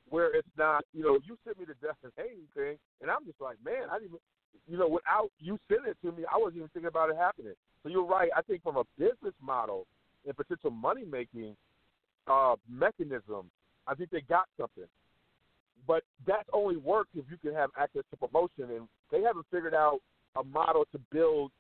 where 0.09 0.35
it's 0.35 0.47
not. 0.57 0.83
You 0.93 1.03
know, 1.03 1.19
you 1.23 1.37
sent 1.45 1.59
me 1.59 1.65
the 1.65 1.75
Devin 1.81 2.11
Haney 2.17 2.47
thing, 2.53 2.77
and 3.01 3.09
I'm 3.11 3.25
just 3.25 3.41
like, 3.41 3.57
man, 3.63 3.89
I 3.91 3.99
didn't. 3.99 4.19
You 4.67 4.77
know, 4.77 4.87
without 4.87 5.29
you 5.39 5.59
sending 5.69 5.91
it 5.91 5.97
to 6.01 6.11
me, 6.11 6.23
I 6.31 6.37
wasn't 6.37 6.57
even 6.57 6.69
thinking 6.69 6.87
about 6.87 7.09
it 7.09 7.17
happening. 7.17 7.53
So 7.83 7.89
you're 7.89 8.05
right. 8.05 8.29
I 8.35 8.41
think 8.41 8.63
from 8.63 8.77
a 8.77 8.83
business 8.97 9.33
model 9.41 9.85
and 10.25 10.35
potential 10.35 10.71
money 10.71 11.03
making 11.05 11.55
uh, 12.27 12.55
mechanism, 12.69 13.51
I 13.85 13.93
think 13.93 14.09
they 14.09 14.21
got 14.21 14.45
something. 14.59 14.85
But 15.87 16.03
that 16.25 16.47
only 16.51 16.77
works 16.77 17.09
if 17.15 17.25
you 17.29 17.37
can 17.37 17.53
have 17.53 17.69
access 17.79 18.01
to 18.09 18.17
promotion, 18.17 18.75
and 18.75 18.87
they 19.11 19.21
haven't 19.21 19.45
figured 19.51 19.75
out 19.75 19.99
a 20.35 20.43
model 20.43 20.85
to 20.91 20.99
build 21.11 21.51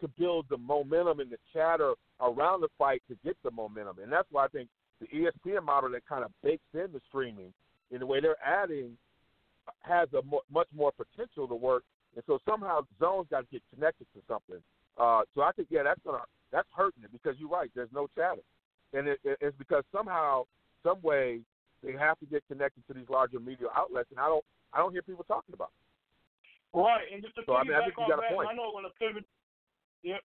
to 0.00 0.08
build 0.18 0.46
the 0.48 0.56
momentum 0.56 1.20
and 1.20 1.30
the 1.30 1.36
chatter 1.52 1.92
around 2.22 2.62
the 2.62 2.68
fight 2.78 3.02
to 3.08 3.16
get 3.22 3.36
the 3.44 3.50
momentum. 3.50 3.98
And 4.02 4.10
that's 4.10 4.28
why 4.30 4.46
I 4.46 4.48
think 4.48 4.68
the 5.00 5.06
ESPN 5.06 5.64
model 5.64 5.90
that 5.90 6.06
kind 6.06 6.24
of 6.24 6.30
bakes 6.42 6.62
in 6.74 6.92
the 6.92 7.00
streaming 7.08 7.52
in 7.90 8.00
the 8.00 8.06
way 8.06 8.20
they're 8.20 8.36
adding 8.44 8.96
has 9.80 10.08
a 10.12 10.22
mo- 10.22 10.42
much 10.52 10.68
more 10.74 10.92
potential 10.92 11.48
to 11.48 11.54
work. 11.54 11.84
And 12.14 12.24
so 12.26 12.38
somehow 12.48 12.80
zones 12.98 13.28
got 13.30 13.40
to 13.40 13.46
get 13.50 13.62
connected 13.74 14.06
to 14.14 14.20
something. 14.28 14.62
Uh, 14.98 15.22
so 15.34 15.42
I 15.42 15.52
think 15.52 15.68
yeah, 15.70 15.82
that's 15.82 16.00
gonna 16.04 16.22
that's 16.52 16.68
hurting 16.74 17.04
it 17.04 17.12
because 17.12 17.36
you're 17.38 17.48
right. 17.48 17.70
There's 17.74 17.92
no 17.94 18.08
chatter, 18.16 18.42
and 18.92 19.06
it, 19.06 19.20
it, 19.24 19.38
it's 19.40 19.56
because 19.56 19.84
somehow, 19.94 20.44
some 20.82 21.00
way, 21.00 21.40
they 21.82 21.92
have 21.92 22.18
to 22.18 22.26
get 22.26 22.42
connected 22.48 22.86
to 22.88 22.94
these 22.94 23.08
larger 23.08 23.38
media 23.38 23.68
outlets, 23.76 24.10
and 24.10 24.18
I 24.18 24.26
don't 24.26 24.44
I 24.74 24.78
don't 24.78 24.92
hear 24.92 25.02
people 25.02 25.24
talking 25.24 25.54
about. 25.54 25.70
It. 25.70 26.78
Right, 26.78 27.06
and 27.12 27.22
just 27.22 27.34
to 27.36 27.42
so, 27.46 27.54
I 27.54 27.64
mean, 27.64 27.74
I 27.74 27.88
got 27.96 28.08
that, 28.08 28.30
a 28.30 28.34
point. 28.34 28.48
I 28.50 28.54
know 28.54 28.70
going 28.70 28.84
to 28.84 28.94
pivot. 28.98 29.24
Yep. 30.02 30.20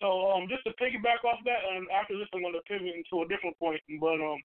So 0.00 0.32
um, 0.32 0.48
just 0.48 0.64
to 0.64 0.70
piggyback 0.82 1.24
off 1.24 1.40
that, 1.44 1.62
and 1.70 1.86
after 1.90 2.18
this, 2.18 2.28
I'm 2.34 2.42
going 2.42 2.54
to 2.54 2.66
pivot 2.66 2.94
into 2.94 3.22
a 3.22 3.28
different 3.28 3.58
point. 3.58 3.80
But 4.00 4.18
um, 4.20 4.40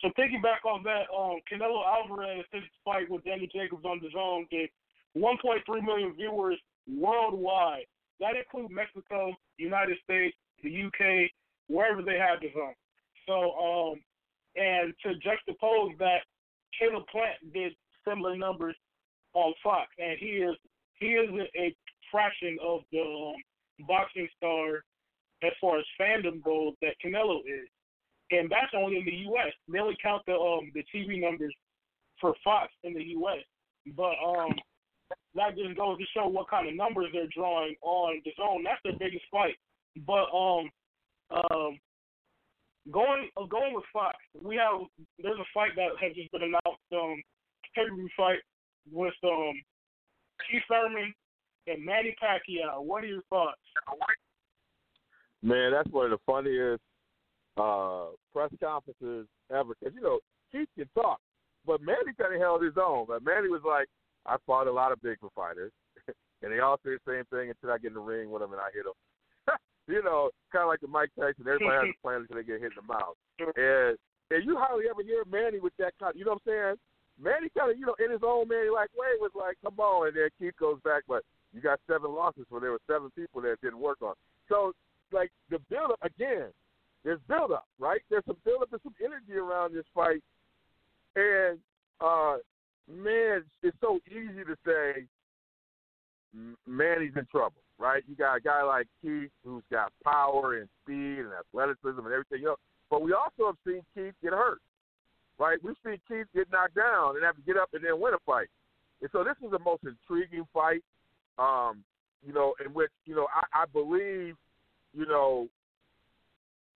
so 0.00 0.08
piggyback 0.18 0.64
off 0.66 0.82
that, 0.84 1.06
um, 1.14 1.38
Canelo 1.46 1.84
Alvarez 1.86 2.44
his 2.52 2.62
fight 2.84 3.10
with 3.10 3.24
Danny 3.24 3.48
Jacobs 3.52 3.84
on 3.84 4.00
the 4.02 4.10
zone 4.10 4.46
did 4.50 4.70
1.3 5.16 5.62
million 5.84 6.14
viewers 6.14 6.58
worldwide. 6.88 7.86
That 8.18 8.36
includes 8.36 8.72
Mexico, 8.72 9.32
United 9.56 9.96
States, 10.04 10.36
the 10.62 10.84
UK, 10.84 11.30
wherever 11.68 12.02
they 12.02 12.18
have 12.18 12.40
the 12.40 12.50
zone. 12.52 12.74
So 13.26 13.54
um, 13.56 14.00
and 14.56 14.92
to 15.02 15.14
juxtapose 15.20 15.96
that, 15.98 16.26
Caleb 16.78 17.06
Plant 17.10 17.52
did 17.52 17.72
similar 18.06 18.36
numbers 18.36 18.76
on 19.34 19.52
Fox, 19.62 19.88
and 19.98 20.18
he 20.18 20.42
is 20.42 20.56
he 20.98 21.06
is 21.06 21.30
a 21.56 21.74
fraction 22.10 22.58
of 22.62 22.80
the 22.92 23.00
um, 23.00 23.86
boxing 23.86 24.28
fandom 26.20 26.42
goes 26.42 26.74
that 26.82 26.94
Canelo 27.04 27.40
is, 27.40 27.68
and 28.30 28.50
that's 28.50 28.72
only 28.76 28.98
in 28.98 29.04
the 29.04 29.16
U.S. 29.30 29.52
They 29.68 29.78
only 29.78 29.96
count 30.02 30.22
the 30.26 30.34
um 30.34 30.70
the 30.74 30.84
TV 30.94 31.20
numbers 31.20 31.54
for 32.20 32.34
Fox 32.44 32.72
in 32.84 32.94
the 32.94 33.04
U.S. 33.04 33.44
But 33.96 34.14
um 34.24 34.54
that 35.34 35.56
just 35.56 35.76
goes 35.76 35.98
to 35.98 36.04
show 36.14 36.26
what 36.26 36.50
kind 36.50 36.68
of 36.68 36.74
numbers 36.74 37.08
they're 37.12 37.26
drawing 37.34 37.74
on 37.82 38.20
the 38.24 38.32
zone. 38.36 38.64
That's 38.64 38.80
their 38.84 38.98
biggest 38.98 39.24
fight. 39.30 39.56
But 40.06 40.26
um 40.34 40.70
um 41.30 41.78
going 42.90 43.28
uh, 43.36 43.44
going 43.46 43.74
with 43.74 43.84
Fox, 43.92 44.16
we 44.40 44.56
have 44.56 44.86
there's 45.18 45.38
a 45.38 45.50
fight 45.54 45.72
that 45.76 45.90
has 46.00 46.14
just 46.14 46.30
been 46.32 46.42
announced, 46.42 46.90
um, 46.92 47.20
pay 47.74 47.88
per 47.88 47.94
view 47.94 48.08
fight 48.16 48.40
with 48.92 49.14
um 49.24 49.54
Keith 50.50 50.62
Thurman 50.68 51.12
and 51.66 51.84
Manny 51.84 52.14
Pacquiao. 52.22 52.82
What 52.82 53.04
are 53.04 53.08
your 53.08 53.22
thoughts? 53.28 53.60
Man, 55.42 55.72
that's 55.72 55.88
one 55.90 56.06
of 56.06 56.10
the 56.10 56.24
funniest 56.26 56.82
uh, 57.56 58.12
press 58.32 58.50
conferences 58.62 59.26
ever. 59.50 59.74
Cause 59.82 59.92
you 59.94 60.02
know 60.02 60.18
Keith 60.52 60.68
can 60.76 60.88
talk, 60.94 61.18
but 61.66 61.80
Manny 61.80 62.12
kind 62.18 62.34
of 62.34 62.40
held 62.40 62.62
his 62.62 62.76
own. 62.76 63.06
But 63.08 63.24
Manny 63.24 63.48
was 63.48 63.62
like, 63.66 63.88
"I 64.26 64.36
fought 64.46 64.66
a 64.66 64.72
lot 64.72 64.92
of 64.92 65.02
big 65.02 65.18
fighters, 65.34 65.72
and 66.42 66.52
they 66.52 66.60
all 66.60 66.76
say 66.84 66.96
the 66.96 67.06
same 67.06 67.24
thing 67.30 67.50
until 67.50 67.72
I 67.72 67.78
get 67.78 67.88
in 67.88 67.94
the 67.94 68.00
ring 68.00 68.30
with 68.30 68.42
them 68.42 68.52
and 68.52 68.60
I 68.60 68.68
hit 68.72 68.84
them." 68.84 68.98
you 69.88 70.02
know, 70.02 70.30
kind 70.52 70.64
of 70.64 70.68
like 70.68 70.80
the 70.80 70.88
Mike 70.88 71.10
Tyson. 71.18 71.48
Everybody 71.48 71.88
has 71.88 71.94
a 71.96 72.02
plan 72.02 72.20
until 72.22 72.36
they 72.36 72.44
get 72.44 72.60
hit 72.60 72.72
in 72.76 72.84
the 72.84 72.92
mouth. 72.92 73.16
And 73.40 73.96
and 74.30 74.44
you 74.44 74.56
hardly 74.56 74.84
ever 74.88 75.02
hear 75.02 75.24
Manny 75.24 75.58
with 75.58 75.74
that 75.78 75.94
kind. 75.98 76.14
You 76.16 76.24
know 76.24 76.36
what 76.36 76.44
I'm 76.46 76.52
saying? 76.52 76.76
Manny 77.20 77.48
kind 77.56 77.72
of, 77.72 77.76
you 77.76 77.84
know, 77.84 77.96
in 78.00 78.10
his 78.10 78.24
own 78.24 78.48
Manny 78.48 78.70
like 78.72 78.88
way 78.96 79.16
was 79.20 79.32
like, 79.36 79.56
come 79.64 79.76
on, 79.80 80.08
and 80.08 80.16
then 80.16 80.28
Keith 80.38 80.56
goes 80.58 80.80
back, 80.84 81.02
but 81.08 81.22
you 81.52 81.60
got 81.60 81.80
seven 81.88 82.14
losses 82.14 82.46
where 82.48 82.60
there 82.60 82.72
were 82.72 82.88
seven 82.88 83.10
people 83.16 83.42
that 83.42 83.60
didn't 83.60 83.80
work 83.80 84.00
on. 84.00 84.14
So 84.48 84.72
like 85.12 85.30
the 85.50 85.58
build 85.68 85.90
up 85.90 85.98
again, 86.20 86.48
there's 87.04 87.20
build 87.28 87.52
up, 87.52 87.66
right? 87.78 88.00
There's 88.10 88.24
some 88.26 88.36
build 88.44 88.62
up 88.62 88.72
and 88.72 88.80
some 88.82 88.94
energy 89.02 89.38
around 89.38 89.74
this 89.74 89.84
fight, 89.94 90.22
and 91.16 91.58
uh, 92.00 92.36
man, 92.88 93.44
it's 93.62 93.76
so 93.80 93.98
easy 94.10 94.44
to 94.44 94.56
say 94.66 95.04
Manny's 96.66 97.12
in 97.16 97.26
trouble 97.30 97.60
right? 97.80 98.02
You 98.06 98.14
got 98.14 98.36
a 98.36 98.40
guy 98.40 98.62
like 98.62 98.86
Keith 99.00 99.30
who's 99.44 99.64
got 99.72 99.90
power 100.04 100.58
and 100.58 100.68
speed 100.82 101.24
and 101.24 101.32
athleticism 101.32 102.04
and 102.04 102.12
everything 102.12 102.46
else. 102.46 102.60
But 102.90 103.02
we 103.02 103.12
also 103.14 103.46
have 103.46 103.56
seen 103.66 103.82
Keith 103.94 104.14
get 104.22 104.32
hurt, 104.32 104.60
right? 105.38 105.58
We've 105.64 105.76
seen 105.84 105.98
Keith 106.06 106.26
get 106.34 106.50
knocked 106.52 106.76
down 106.76 107.16
and 107.16 107.24
have 107.24 107.36
to 107.36 107.42
get 107.42 107.56
up 107.56 107.70
and 107.72 107.82
then 107.82 107.98
win 107.98 108.14
a 108.14 108.18
fight. 108.26 108.48
And 109.00 109.08
so 109.12 109.24
this 109.24 109.36
is 109.42 109.50
the 109.50 109.58
most 109.58 109.82
intriguing 109.84 110.44
fight, 110.52 110.84
um, 111.38 111.82
you 112.24 112.34
know, 112.34 112.54
in 112.64 112.74
which, 112.74 112.90
you 113.06 113.16
know, 113.16 113.26
I, 113.34 113.62
I 113.62 113.64
believe, 113.72 114.36
you 114.92 115.06
know, 115.06 115.48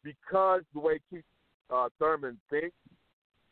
because 0.05 0.63
the 0.75 0.81
way 0.81 1.01
Keith 1.11 1.25
uh, 1.75 1.89
Thurman 1.99 2.39
thinks, 2.51 2.77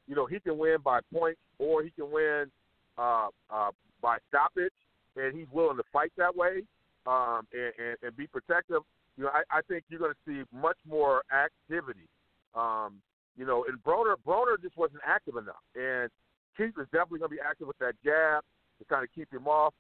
you 0.06 0.14
know, 0.14 0.26
he 0.26 0.38
can 0.38 0.58
win 0.58 0.76
by 0.84 1.00
points 1.12 1.40
or 1.58 1.82
he 1.82 1.90
can 1.90 2.10
win 2.12 2.50
uh, 2.98 3.28
uh, 3.50 3.70
by 4.00 4.18
stoppage, 4.28 4.72
and 5.16 5.34
he's 5.36 5.48
willing 5.52 5.78
to 5.78 5.84
fight 5.92 6.12
that 6.18 6.36
way 6.36 6.62
um, 7.06 7.46
and, 7.52 7.72
and, 7.78 7.96
and 8.02 8.16
be 8.16 8.26
protective, 8.26 8.82
you 9.16 9.24
know, 9.24 9.30
I, 9.30 9.58
I 9.58 9.60
think 9.62 9.84
you're 9.88 10.00
going 10.00 10.12
to 10.12 10.18
see 10.26 10.42
much 10.56 10.76
more 10.88 11.22
activity 11.32 12.08
Um, 12.54 13.00
you 13.36 13.46
know, 13.46 13.64
and 13.66 13.82
Broner 13.82 14.16
Broner 14.26 14.60
just 14.60 14.76
wasn't 14.76 15.00
active 15.06 15.36
enough, 15.36 15.64
and 15.74 16.10
Keith 16.56 16.74
is 16.78 16.86
definitely 16.92 17.20
going 17.20 17.30
to 17.30 17.36
be 17.36 17.40
active 17.40 17.66
with 17.66 17.78
that 17.78 17.94
jab 18.04 18.42
to 18.78 18.84
kind 18.84 19.02
of 19.02 19.08
keep 19.14 19.32
him 19.32 19.48
off. 19.48 19.72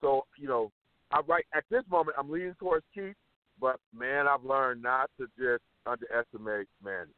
So 0.00 0.24
you 0.36 0.46
know, 0.46 0.70
I 1.10 1.20
right 1.26 1.46
at 1.54 1.64
this 1.70 1.84
moment 1.90 2.16
I'm 2.18 2.30
leaning 2.30 2.54
towards 2.58 2.84
Keith, 2.94 3.16
but 3.60 3.76
man, 3.96 4.28
I've 4.28 4.44
learned 4.44 4.82
not 4.82 5.10
to 5.18 5.26
just 5.38 5.62
underestimate 5.88 6.68
Manny. 6.84 7.12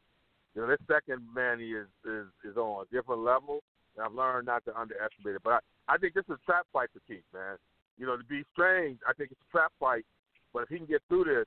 You 0.55 0.61
know, 0.61 0.67
this 0.67 0.79
second 0.87 1.21
Manny 1.33 1.71
is 1.71 1.87
is 2.05 2.27
is 2.43 2.57
on 2.57 2.85
a 2.85 2.95
different 2.95 3.21
level, 3.21 3.63
and 3.95 4.05
I've 4.05 4.13
learned 4.13 4.47
not 4.47 4.65
to 4.65 4.75
underestimate 4.77 5.35
it. 5.35 5.43
But 5.43 5.63
I, 5.87 5.95
I 5.95 5.97
think 5.97 6.13
this 6.13 6.25
is 6.27 6.35
a 6.41 6.45
trap 6.45 6.67
fight 6.73 6.89
for 6.93 6.99
Keith, 7.07 7.27
man. 7.33 7.57
You 7.97 8.05
know, 8.05 8.17
to 8.17 8.23
be 8.23 8.43
strange, 8.51 8.99
I 9.07 9.13
think 9.13 9.31
it's 9.31 9.41
a 9.47 9.51
trap 9.51 9.71
fight. 9.79 10.05
But 10.53 10.63
if 10.63 10.69
he 10.69 10.77
can 10.77 10.87
get 10.87 11.01
through 11.07 11.25
this 11.25 11.45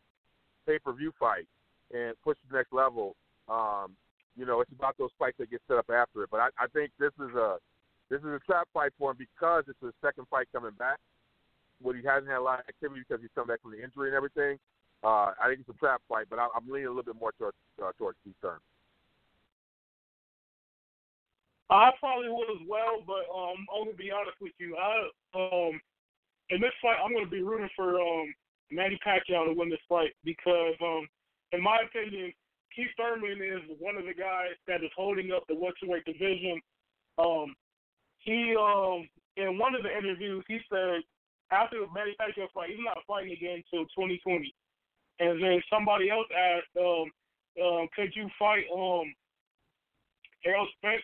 pay 0.66 0.78
per 0.78 0.92
view 0.92 1.12
fight 1.20 1.46
and 1.92 2.14
push 2.24 2.36
to 2.38 2.46
the 2.50 2.56
next 2.56 2.72
level, 2.72 3.16
um, 3.48 3.92
you 4.36 4.46
know, 4.46 4.60
it's 4.60 4.72
about 4.72 4.96
those 4.98 5.12
fights 5.18 5.36
that 5.38 5.50
get 5.50 5.60
set 5.68 5.76
up 5.76 5.90
after 5.92 6.22
it. 6.22 6.30
But 6.30 6.40
I, 6.40 6.48
I 6.58 6.66
think 6.72 6.90
this 6.98 7.12
is 7.20 7.34
a 7.36 7.56
this 8.10 8.20
is 8.20 8.32
a 8.32 8.40
trap 8.46 8.68
fight 8.72 8.92
for 8.98 9.10
him 9.10 9.18
because 9.18 9.64
it's 9.68 9.80
his 9.80 9.92
second 10.02 10.26
fight 10.30 10.48
coming 10.52 10.72
back. 10.78 10.98
When 11.82 11.96
he 11.96 12.02
hasn't 12.06 12.30
had 12.30 12.38
a 12.38 12.46
lot 12.46 12.60
of 12.60 12.68
activity 12.68 13.02
because 13.06 13.20
he's 13.20 13.34
come 13.34 13.48
back 13.48 13.60
from 13.60 13.72
the 13.72 13.82
injury 13.82 14.08
and 14.08 14.16
everything. 14.16 14.58
Uh, 15.04 15.36
I 15.36 15.48
think 15.48 15.60
it's 15.60 15.68
a 15.68 15.78
trap 15.78 16.00
fight, 16.08 16.26
but 16.30 16.38
I, 16.38 16.48
I'm 16.56 16.64
leaning 16.64 16.86
a 16.86 16.90
little 16.90 17.04
bit 17.04 17.20
more 17.20 17.32
towards 17.36 17.56
uh, 17.82 17.92
towards 17.98 18.16
Keith 18.24 18.34
Thurman. 18.40 18.60
I 21.68 21.90
probably 22.00 22.28
would 22.28 22.48
as 22.56 22.64
well, 22.68 23.04
but 23.06 23.28
um, 23.28 23.68
I'm 23.68 23.84
gonna 23.84 23.96
be 23.96 24.10
honest 24.10 24.40
with 24.40 24.56
you. 24.58 24.76
I 24.80 25.08
um, 25.36 25.80
in 26.48 26.60
this 26.60 26.72
fight, 26.80 26.96
I'm 27.04 27.12
gonna 27.12 27.28
be 27.28 27.42
rooting 27.42 27.68
for 27.76 28.00
um 28.00 28.32
Manny 28.70 28.98
Pacquiao 29.04 29.44
to 29.44 29.52
win 29.52 29.68
this 29.68 29.84
fight 29.88 30.16
because 30.24 30.74
um, 30.80 31.06
in 31.52 31.62
my 31.62 31.84
opinion, 31.84 32.32
Keith 32.74 32.88
Thurman 32.96 33.44
is 33.44 33.60
one 33.78 33.96
of 33.96 34.04
the 34.04 34.16
guys 34.16 34.56
that 34.66 34.82
is 34.82 34.90
holding 34.96 35.32
up 35.32 35.44
the 35.48 35.54
welterweight 35.54 36.04
division. 36.04 36.60
Um, 37.18 37.54
he 38.18 38.56
um 38.56 39.08
in 39.36 39.58
one 39.58 39.74
of 39.74 39.82
the 39.82 39.92
interviews 39.92 40.44
he 40.48 40.60
said 40.72 41.04
after 41.50 41.80
the 41.80 41.92
Manny 41.92 42.16
Pacquiao 42.16 42.48
fight, 42.54 42.70
he's 42.70 42.80
not 42.80 43.04
fighting 43.06 43.32
again 43.32 43.62
until 43.68 43.84
2020. 43.92 44.54
And 45.20 45.42
then 45.42 45.62
somebody 45.70 46.10
else 46.10 46.26
asked, 46.30 46.74
um, 46.78 47.10
um, 47.62 47.88
could 47.94 48.10
you 48.14 48.28
fight 48.38 48.64
um 48.72 49.14
Errol 50.44 50.68
Spence 50.78 51.02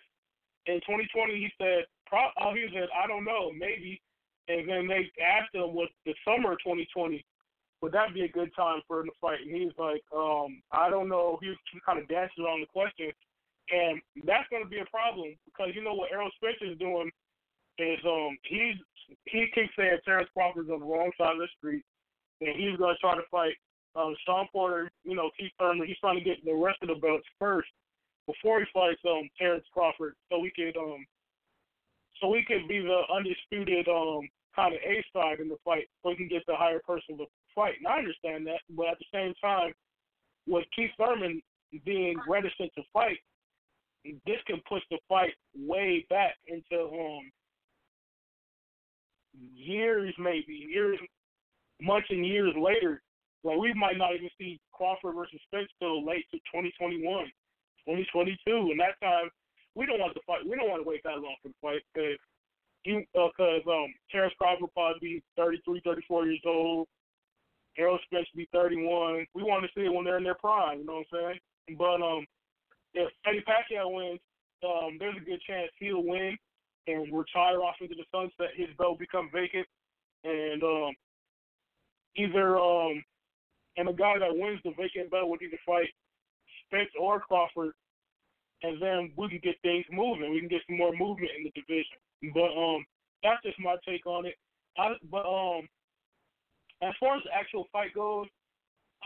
in 0.66 0.80
2020? 0.86 1.34
He 1.34 1.48
said, 1.58 1.84
Pro- 2.06 2.34
oh, 2.42 2.54
he 2.54 2.66
said, 2.74 2.88
I 2.92 3.06
don't 3.06 3.24
know, 3.24 3.52
maybe. 3.52 4.00
And 4.48 4.68
then 4.68 4.88
they 4.88 5.06
asked 5.22 5.54
him, 5.54 5.72
was 5.74 5.88
the 6.04 6.14
summer 6.26 6.56
2020 6.58 7.24
would 7.82 7.92
that 7.92 8.12
be 8.12 8.22
a 8.22 8.28
good 8.28 8.50
time 8.54 8.80
for 8.86 9.00
him 9.00 9.06
to 9.06 9.12
fight? 9.20 9.40
And 9.40 9.54
he's 9.54 9.72
like, 9.78 10.04
um, 10.14 10.62
I 10.72 10.90
don't 10.90 11.08
know. 11.08 11.38
He 11.40 11.48
was 11.48 11.58
kind 11.84 11.98
of 11.98 12.08
dancing 12.08 12.44
around 12.44 12.60
the 12.60 12.66
question, 12.66 13.10
and 13.72 14.00
that's 14.24 14.48
going 14.50 14.62
to 14.62 14.68
be 14.68 14.80
a 14.80 14.92
problem 14.92 15.34
because 15.44 15.72
you 15.74 15.82
know 15.82 15.94
what 15.94 16.12
Errol 16.12 16.30
Spence 16.36 16.60
is 16.60 16.78
doing 16.78 17.10
is 17.78 17.98
um 18.04 18.36
he's 18.44 18.76
he 19.24 19.46
keeps 19.54 19.72
saying 19.76 19.96
Terrence 20.04 20.28
Crawford's 20.36 20.68
on 20.68 20.80
the 20.80 20.86
wrong 20.86 21.10
side 21.16 21.32
of 21.32 21.38
the 21.38 21.48
street, 21.56 21.82
and 22.40 22.52
he's 22.52 22.76
going 22.76 22.94
to 22.94 23.00
try 23.00 23.14
to 23.14 23.24
fight 23.30 23.56
um 23.96 24.14
Shawn 24.26 24.48
Porter. 24.52 24.90
You 25.04 25.14
know, 25.14 25.30
Keith 25.38 25.52
Thurman. 25.58 25.86
He's 25.86 25.98
trying 25.98 26.18
to 26.18 26.24
get 26.24 26.44
the 26.44 26.54
rest 26.54 26.78
of 26.82 26.88
the 26.88 26.94
belts 26.94 27.26
first 27.38 27.68
before 28.26 28.60
he 28.60 28.66
fights 28.72 29.00
um 29.08 29.28
Terrence 29.38 29.64
Crawford, 29.72 30.14
so 30.30 30.38
we 30.38 30.52
could 30.54 30.76
um 30.76 31.04
so 32.20 32.28
we 32.28 32.44
could 32.46 32.68
be 32.68 32.80
the 32.80 33.02
undisputed 33.14 33.88
um 33.88 34.28
kind 34.54 34.74
of 34.74 34.80
A 34.84 35.04
side 35.12 35.40
in 35.40 35.48
the 35.48 35.56
fight, 35.64 35.88
so 36.02 36.10
we 36.10 36.16
can 36.16 36.28
get 36.28 36.42
the 36.46 36.56
higher 36.56 36.80
person 36.86 37.16
to 37.18 37.24
fight. 37.54 37.74
And 37.78 37.86
I 37.86 37.98
understand 37.98 38.46
that, 38.46 38.60
but 38.70 38.88
at 38.88 38.98
the 38.98 39.04
same 39.12 39.32
time, 39.40 39.72
with 40.46 40.64
Keith 40.74 40.90
Thurman 40.98 41.40
being 41.84 42.18
reticent 42.28 42.72
to 42.74 42.82
fight, 42.92 43.18
this 44.04 44.38
can 44.46 44.60
push 44.68 44.82
the 44.90 44.98
fight 45.08 45.34
way 45.56 46.04
back 46.10 46.36
into 46.48 46.84
um 46.84 47.30
years, 49.54 50.12
maybe 50.18 50.52
years, 50.52 50.98
months 51.80 52.08
and 52.10 52.26
years 52.26 52.52
later. 52.60 53.00
Like 53.42 53.58
we 53.58 53.72
might 53.74 53.96
not 53.96 54.14
even 54.14 54.28
see 54.38 54.60
Crawford 54.72 55.14
versus 55.14 55.40
Spence 55.48 55.68
till 55.80 56.04
late 56.04 56.28
to 56.30 56.38
2021, 56.52 57.00
2022, 57.88 58.36
and 58.46 58.80
that 58.80 59.00
time 59.00 59.30
we 59.74 59.86
don't 59.86 60.00
want 60.00 60.14
to 60.14 60.20
fight. 60.26 60.44
We 60.44 60.56
don't 60.56 60.68
want 60.68 60.82
to 60.84 60.88
wait 60.88 61.00
that 61.04 61.20
long 61.20 61.36
for 61.40 61.48
the 61.48 61.60
fight 61.62 61.80
because 61.94 62.20
uh, 63.16 63.70
um 63.70 63.88
Terrence 64.10 64.34
Crawford 64.36 64.62
will 64.62 64.76
probably 64.76 65.00
be 65.00 65.22
33, 65.36 65.80
34 65.84 66.26
years 66.26 66.42
old. 66.44 66.86
Errol 67.78 67.98
Spence 68.04 68.26
be 68.36 68.48
31. 68.52 69.26
We 69.34 69.42
want 69.42 69.64
to 69.64 69.70
see 69.74 69.86
it 69.86 69.92
when 69.92 70.04
they're 70.04 70.18
in 70.18 70.24
their 70.24 70.34
prime. 70.34 70.80
You 70.80 70.86
know 70.86 71.04
what 71.04 71.18
I'm 71.18 71.38
saying? 71.68 71.78
But 71.78 72.02
um, 72.02 72.26
if 72.94 73.08
Eddie 73.26 73.44
Pacquiao 73.46 73.94
wins, 73.94 74.20
um, 74.64 74.96
there's 74.98 75.16
a 75.16 75.24
good 75.24 75.40
chance 75.46 75.70
he'll 75.78 76.02
win 76.02 76.36
and 76.86 77.06
retire 77.16 77.62
off 77.62 77.76
into 77.80 77.94
the 77.94 78.04
sunset. 78.12 78.54
His 78.56 78.68
belt 78.76 78.98
become 78.98 79.30
vacant, 79.32 79.66
and 80.24 80.62
um, 80.62 80.92
either 82.16 82.58
um, 82.58 83.02
and 83.76 83.88
the 83.88 83.92
guy 83.92 84.18
that 84.18 84.36
wins 84.36 84.60
the 84.64 84.72
vacant 84.76 85.10
belt 85.10 85.28
would 85.28 85.42
either 85.42 85.58
fight 85.66 85.88
Spence 86.66 86.90
or 86.98 87.20
Crawford, 87.20 87.72
and 88.62 88.80
then 88.80 89.12
we 89.16 89.28
can 89.28 89.40
get 89.42 89.60
things 89.62 89.84
moving. 89.90 90.30
We 90.30 90.40
can 90.40 90.48
get 90.48 90.62
some 90.66 90.78
more 90.78 90.92
movement 90.92 91.32
in 91.36 91.44
the 91.44 91.52
division. 91.54 91.98
But 92.34 92.52
um, 92.52 92.84
that's 93.22 93.42
just 93.42 93.58
my 93.58 93.76
take 93.86 94.06
on 94.06 94.26
it. 94.26 94.34
I, 94.76 94.94
but 95.10 95.24
um, 95.26 95.68
as 96.82 96.94
far 97.00 97.16
as 97.16 97.22
the 97.24 97.34
actual 97.34 97.66
fight 97.72 97.94
goes, 97.94 98.26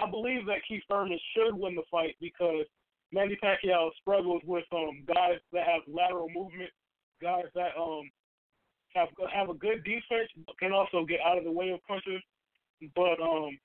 I 0.00 0.11
believe 0.11 0.46
that 0.46 0.64
Keith 0.66 0.83
Thurman 0.88 1.18
should 1.35 1.55
win 1.55 1.74
the 1.74 1.83
fight 1.90 2.16
because 2.20 2.66
Manny 3.12 3.38
Pacquiao 3.42 3.90
struggles 4.00 4.42
with 4.44 4.64
um 4.72 5.05
guys 5.07 5.38
that 5.53 5.66
have 5.66 5.83
lateral 5.87 6.29
movement, 6.35 6.70
guys 7.22 7.44
that 7.55 7.70
um 7.79 8.11
have 8.94 9.09
have 9.33 9.50
a 9.50 9.55
good 9.55 9.85
defense 9.85 10.31
but 10.46 10.59
can 10.59 10.72
also 10.72 11.05
get 11.05 11.20
out 11.24 11.38
of 11.38 11.44
the 11.44 11.53
way 11.53 11.70
of 11.70 11.81
punches. 11.87 12.22
But 12.96 13.20
um 13.22 13.57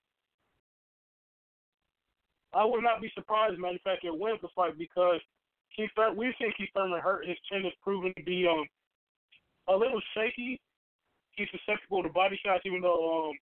I 2.53 2.65
would 2.65 2.83
not 2.83 3.01
be 3.01 3.12
surprised 3.13 3.53
if 3.53 3.59
Manny 3.59 3.81
Pacquiao 3.85 4.17
wins 4.17 4.39
the 4.41 4.49
fight 4.55 4.77
because 4.77 5.21
Keith 5.75 5.89
Thurman, 5.95 6.17
we've 6.17 6.33
seen 6.39 6.51
Keith 6.57 6.69
Thurman 6.73 6.99
hurt. 6.99 7.27
His 7.27 7.38
chin 7.49 7.63
has 7.63 7.73
proven 7.83 8.13
to 8.17 8.23
be 8.23 8.47
um 8.47 8.65
a 9.67 9.75
little 9.77 10.01
shaky. 10.15 10.59
He's 11.31 11.47
susceptible 11.51 12.03
to 12.03 12.09
body 12.09 12.39
shots, 12.43 12.63
even 12.65 12.81
though 12.81 13.29
um 13.29 13.38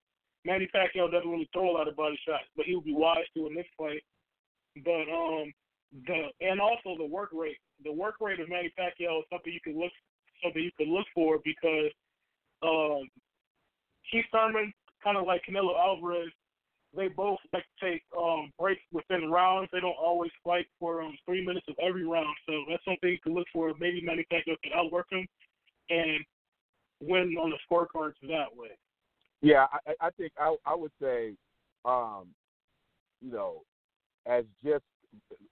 Manny 0.45 0.67
Pacquiao 0.73 1.11
doesn't 1.11 1.29
really 1.29 1.49
throw 1.53 1.69
a 1.69 1.75
lot 1.77 1.87
of 1.87 1.95
body 1.95 2.19
shots, 2.25 2.45
but 2.55 2.65
he 2.65 2.75
would 2.75 2.85
be 2.85 2.93
wise 2.93 3.25
to 3.35 3.47
in 3.47 3.55
this 3.55 3.65
fight. 3.77 4.03
But 4.83 5.07
um, 5.11 5.53
the 6.05 6.31
and 6.41 6.59
also 6.59 6.95
the 6.97 7.05
work 7.05 7.29
rate, 7.33 7.57
the 7.83 7.91
work 7.91 8.15
rate 8.21 8.39
of 8.39 8.49
Manny 8.49 8.71
Pacquiao 8.77 9.19
is 9.19 9.25
something 9.31 9.51
you 9.51 9.59
can 9.63 9.79
look 9.79 9.91
something 10.43 10.61
you 10.61 10.71
can 10.77 10.93
look 10.93 11.07
for 11.13 11.39
because 11.43 11.91
um, 12.63 13.09
Keith 14.11 14.25
Thurman, 14.31 14.73
kind 15.03 15.17
of 15.17 15.25
like 15.25 15.41
Canelo 15.47 15.77
Alvarez, 15.77 16.31
they 16.95 17.07
both 17.09 17.39
like 17.53 17.65
take 17.81 18.03
um, 18.17 18.51
breaks 18.59 18.81
within 18.91 19.29
rounds. 19.29 19.69
They 19.71 19.79
don't 19.79 19.95
always 19.99 20.31
fight 20.43 20.65
for 20.79 21.01
um, 21.01 21.17
three 21.25 21.45
minutes 21.45 21.65
of 21.69 21.75
every 21.81 22.05
round. 22.05 22.35
So 22.47 22.53
that's 22.69 22.83
something 22.85 23.09
you 23.09 23.19
can 23.19 23.33
look 23.33 23.47
for. 23.53 23.71
Maybe 23.79 24.01
Manny 24.01 24.25
Pacquiao 24.31 24.55
can 24.63 24.73
outwork 24.75 25.07
him 25.11 25.27
and 25.89 26.23
win 27.01 27.35
on 27.39 27.51
the 27.51 27.57
scorecards 27.69 28.13
that 28.23 28.55
way. 28.55 28.69
Yeah, 29.41 29.67
I, 29.71 30.07
I 30.07 30.09
think 30.11 30.31
I, 30.39 30.55
I 30.65 30.75
would 30.75 30.91
say, 31.01 31.33
um, 31.85 32.27
you 33.21 33.31
know, 33.31 33.61
as 34.25 34.45
just 34.63 34.83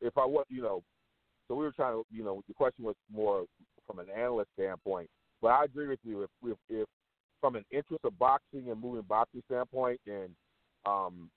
if 0.02 0.18
I 0.18 0.26
was, 0.26 0.46
you 0.50 0.62
know, 0.62 0.84
so 1.48 1.56
we 1.56 1.64
were 1.64 1.72
trying 1.72 1.94
to, 1.94 2.06
you 2.12 2.24
know, 2.24 2.42
the 2.48 2.54
question 2.54 2.84
was 2.84 2.96
more 3.12 3.46
from 3.86 4.00
an 4.00 4.08
analyst 4.16 4.50
standpoint, 4.58 5.10
but 5.42 5.50
I 5.50 5.66
agree 5.66 5.88
with 5.88 6.00
you. 6.04 6.24
If 6.24 6.30
if, 6.44 6.58
if 6.70 6.88
from 7.40 7.56
an 7.56 7.66
interest 7.70 8.04
of 8.04 8.18
boxing 8.18 8.70
and 8.72 8.82
moving 8.82 9.04
boxing 9.04 9.44
standpoint, 9.46 10.00
then 10.08 10.30
um, 10.86 11.30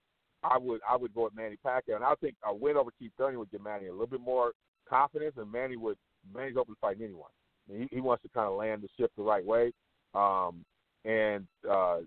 I 0.42 0.56
would 0.58 0.80
I 0.88 0.96
would 0.96 1.14
go 1.14 1.24
with 1.24 1.36
Manny 1.36 1.56
Pacquiao, 1.64 1.96
and 1.96 2.04
I 2.04 2.14
think 2.20 2.34
a 2.44 2.54
win 2.54 2.76
over 2.76 2.90
Keith 2.98 3.12
Thurman 3.18 3.38
would 3.38 3.50
give 3.50 3.62
Manny 3.62 3.86
a 3.86 3.92
little 3.92 4.06
bit 4.06 4.20
more 4.20 4.52
confidence, 4.88 5.34
and 5.36 5.50
Manny 5.50 5.76
would 5.76 5.96
Manny's 6.34 6.56
open 6.56 6.74
to 6.74 6.80
fighting 6.80 7.04
anyone. 7.04 7.30
He, 7.70 7.88
he 7.90 8.00
wants 8.00 8.22
to 8.22 8.28
kind 8.30 8.46
of 8.46 8.56
land 8.56 8.82
the 8.82 8.88
ship 8.98 9.10
the 9.16 9.22
right 9.22 9.44
way, 9.44 9.72
um, 10.14 10.64
and 11.04 11.46
uh, 11.68 11.98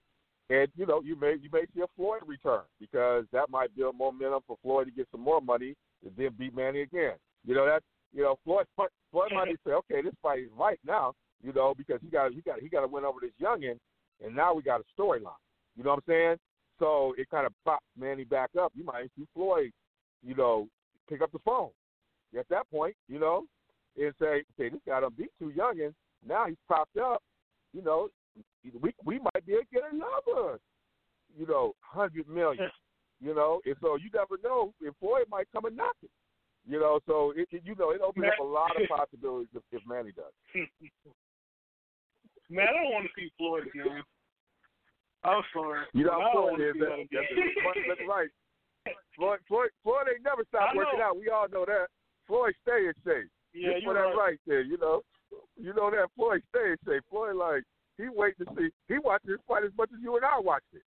and 0.49 0.67
you 0.75 0.85
know, 0.85 1.01
you 1.01 1.15
may 1.19 1.35
you 1.41 1.49
may 1.51 1.63
see 1.73 1.81
a 1.81 1.87
Floyd 1.95 2.21
return 2.25 2.61
because 2.79 3.25
that 3.31 3.49
might 3.49 3.75
build 3.75 3.97
momentum 3.97 4.41
for 4.47 4.57
Floyd 4.61 4.87
to 4.87 4.91
get 4.91 5.07
some 5.11 5.21
more 5.21 5.41
money 5.41 5.75
and 6.05 6.13
then 6.17 6.29
beat 6.37 6.55
Manny 6.55 6.81
again. 6.81 7.13
You 7.45 7.55
know 7.55 7.65
that 7.65 7.83
you 8.13 8.23
know 8.23 8.37
Floyd 8.43 8.65
Floyd 8.75 9.31
might 9.33 9.55
say, 9.65 9.71
okay, 9.71 10.01
this 10.01 10.13
fight 10.21 10.39
is 10.39 10.49
right 10.57 10.79
now. 10.85 11.13
You 11.43 11.53
know 11.53 11.73
because 11.77 11.99
he 12.01 12.09
got 12.09 12.33
he 12.33 12.41
got 12.41 12.59
he 12.59 12.69
got 12.69 12.81
to 12.81 12.87
win 12.87 13.05
over 13.05 13.19
this 13.21 13.31
youngin, 13.41 13.77
and 14.23 14.35
now 14.35 14.53
we 14.53 14.61
got 14.61 14.81
a 14.81 15.01
storyline. 15.01 15.39
You 15.77 15.83
know 15.83 15.91
what 15.91 16.03
I'm 16.07 16.13
saying? 16.13 16.37
So 16.81 17.13
it 17.15 17.29
kind 17.29 17.45
of 17.45 17.53
pops 17.63 17.85
Manny 17.95 18.23
back 18.23 18.49
up. 18.59 18.73
You 18.75 18.83
might 18.83 19.11
see 19.15 19.27
Floyd, 19.35 19.71
you 20.23 20.33
know, 20.33 20.67
pick 21.07 21.21
up 21.21 21.31
the 21.31 21.37
phone 21.45 21.69
at 22.37 22.49
that 22.49 22.69
point, 22.71 22.95
you 23.07 23.19
know, 23.19 23.43
and 23.95 24.11
say, 24.19 24.43
okay, 24.55 24.69
this 24.69 24.79
guy 24.87 24.99
done 24.99 25.13
beat 25.15 25.29
two 25.37 25.53
youngins. 25.55 25.93
Now 26.27 26.47
he's 26.47 26.57
popped 26.67 26.97
up. 26.97 27.21
You 27.71 27.83
know, 27.83 28.09
we 28.81 28.93
we 29.05 29.19
might 29.19 29.45
be 29.45 29.53
able 29.53 29.61
to 29.61 29.67
get 29.71 29.83
another, 29.93 30.59
you 31.37 31.45
know, 31.45 31.73
hundred 31.81 32.27
million. 32.27 32.69
You 33.23 33.35
know, 33.35 33.61
and 33.63 33.75
so 33.79 33.97
you 33.97 34.09
never 34.11 34.41
know 34.43 34.73
if 34.81 34.95
Floyd 34.99 35.25
might 35.29 35.47
come 35.53 35.65
and 35.65 35.77
knock 35.77 35.95
it. 36.01 36.09
You 36.67 36.79
know, 36.79 36.99
so 37.05 37.31
it, 37.35 37.47
it 37.51 37.61
you 37.63 37.75
know 37.75 37.91
it 37.91 38.01
opens 38.01 38.25
up 38.25 38.43
a 38.43 38.47
lot 38.47 38.71
of 38.75 38.87
possibilities 38.97 39.49
if, 39.55 39.61
if 39.71 39.81
Manny 39.87 40.11
does. 40.13 40.33
Man, 42.49 42.65
I 42.67 42.73
don't 42.73 42.91
want 42.91 43.05
to 43.05 43.11
see 43.15 43.29
Floyd 43.37 43.67
again. 43.67 44.01
I'm 45.23 45.43
sorry. 45.53 45.85
You 45.93 46.05
know, 46.05 46.17
I 46.17 46.31
Floyd 46.33 46.61
is 46.61 46.73
that, 46.79 46.97
see 46.97 47.07
that's, 47.13 47.79
that's 47.87 48.05
right. 48.09 48.29
Floyd, 49.15 49.39
Floyd, 49.47 49.69
Floyd 49.83 50.09
ain't 50.09 50.25
never 50.25 50.43
stopped 50.49 50.75
working 50.75 51.01
out. 51.01 51.17
We 51.17 51.29
all 51.29 51.47
know 51.51 51.65
that. 51.65 51.87
Floyd 52.25 52.53
stay 52.65 52.89
in 52.89 52.93
shape. 53.05 53.29
yeah, 53.53 53.77
you're 53.77 53.81
for 53.85 53.93
that 53.93 54.15
right. 54.17 54.17
right 54.17 54.39
there, 54.47 54.61
you 54.61 54.77
know. 54.77 55.01
You 55.55 55.73
know 55.73 55.91
that 55.91 56.09
Floyd 56.15 56.41
stay 56.49 56.73
in 56.73 56.77
shape. 56.85 57.03
Floyd 57.09 57.35
like 57.35 57.63
he 57.97 58.09
wait 58.09 58.37
to 58.39 58.45
see. 58.57 58.69
He 58.87 58.97
watched 58.97 59.27
this 59.27 59.37
fight 59.47 59.63
as 59.63 59.71
much 59.77 59.89
as 59.93 60.01
you 60.01 60.15
and 60.15 60.25
I 60.25 60.39
watched 60.39 60.73
it. 60.73 60.81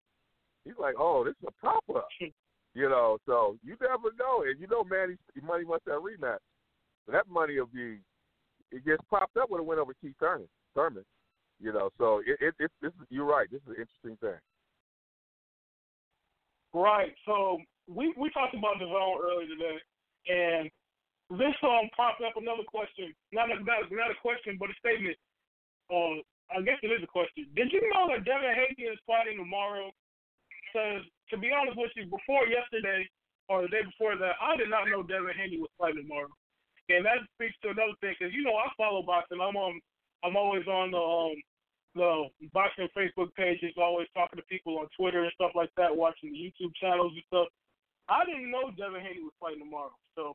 He's 0.64 0.74
like, 0.80 0.94
oh, 0.98 1.22
this 1.24 1.34
is 1.42 1.48
a 1.48 1.64
pop 1.64 1.84
up. 1.94 2.08
You 2.76 2.88
know, 2.88 3.18
so 3.24 3.56
you 3.62 3.76
never 3.80 4.10
know, 4.18 4.42
and 4.42 4.58
you 4.58 4.66
know, 4.66 4.82
Manny's 4.82 5.16
money 5.46 5.64
must 5.64 5.84
have 5.86 6.02
rematch. 6.02 6.42
So 7.06 7.12
that 7.12 7.28
money 7.28 7.56
will 7.56 7.70
be 7.72 7.98
it 8.72 8.84
gets 8.84 9.00
popped 9.08 9.36
up 9.36 9.48
when 9.48 9.60
it 9.60 9.64
went 9.64 9.78
over 9.78 9.94
Keith 10.00 10.16
Thurman. 10.18 10.48
Thurman, 10.74 11.04
you 11.60 11.72
know, 11.72 11.90
so 11.98 12.20
it, 12.26 12.38
it, 12.40 12.54
it 12.58 12.70
this 12.82 12.92
is 13.00 13.06
you're 13.10 13.24
right. 13.24 13.50
This 13.50 13.60
is 13.62 13.74
an 13.76 13.82
interesting 13.82 14.16
thing. 14.20 14.40
Right. 16.74 17.14
So 17.24 17.58
we 17.86 18.12
we 18.18 18.30
talked 18.30 18.54
about 18.54 18.78
the 18.78 18.86
zone 18.86 19.22
earlier 19.22 19.46
today, 19.46 19.78
and 20.26 20.64
this 21.38 21.54
um 21.62 21.86
popped 21.96 22.20
up 22.20 22.34
another 22.36 22.66
question. 22.66 23.14
Not 23.32 23.50
a 23.50 23.62
not, 23.62 23.86
a- 23.86 23.94
not 23.94 24.10
a 24.10 24.18
question, 24.20 24.58
but 24.58 24.70
a 24.70 24.76
statement. 24.82 25.16
Uh, 25.86 26.20
I 26.52 26.60
guess 26.60 26.76
it 26.82 26.92
is 26.92 27.02
a 27.02 27.08
question. 27.08 27.48
Did 27.56 27.72
you 27.72 27.80
know 27.94 28.10
that 28.12 28.24
Devin 28.26 28.52
Haney 28.52 28.90
is 28.90 29.00
fighting 29.06 29.38
tomorrow? 29.38 29.94
Because 30.66 31.06
to 31.30 31.36
be 31.38 31.54
honest 31.54 31.78
with 31.78 31.94
you, 31.96 32.10
before 32.10 32.44
yesterday 32.50 33.08
or 33.48 33.62
the 33.62 33.72
day 33.72 33.84
before 33.84 34.16
that, 34.16 34.36
I 34.42 34.56
did 34.56 34.68
not 34.68 34.88
know 34.90 35.06
Devin 35.06 35.36
Haney 35.38 35.62
was 35.62 35.72
fighting 35.78 36.04
tomorrow, 36.04 36.32
and 36.90 37.06
that 37.06 37.22
speaks 37.38 37.56
to 37.62 37.70
another 37.72 37.96
thing. 38.02 38.18
Because 38.18 38.34
you 38.34 38.42
know 38.42 38.58
I 38.58 38.68
follow 38.76 39.06
boxing. 39.06 39.38
I'm 39.40 39.56
on. 39.56 39.80
I'm 40.24 40.36
always 40.36 40.66
on 40.66 40.90
the 40.90 40.98
um 40.98 41.36
the 41.94 42.48
boxing 42.52 42.88
Facebook 42.96 43.32
pages, 43.36 43.72
always 43.76 44.08
talking 44.14 44.36
to 44.38 44.44
people 44.50 44.78
on 44.78 44.88
Twitter 44.98 45.22
and 45.22 45.32
stuff 45.34 45.52
like 45.54 45.70
that, 45.76 45.94
watching 45.94 46.32
the 46.32 46.38
YouTube 46.38 46.74
channels 46.80 47.12
and 47.14 47.22
stuff. 47.28 47.46
I 48.08 48.24
didn't 48.24 48.50
know 48.50 48.70
Devin 48.76 49.00
Haney 49.00 49.22
was 49.22 49.32
fighting 49.38 49.60
tomorrow, 49.60 49.92
so 50.16 50.34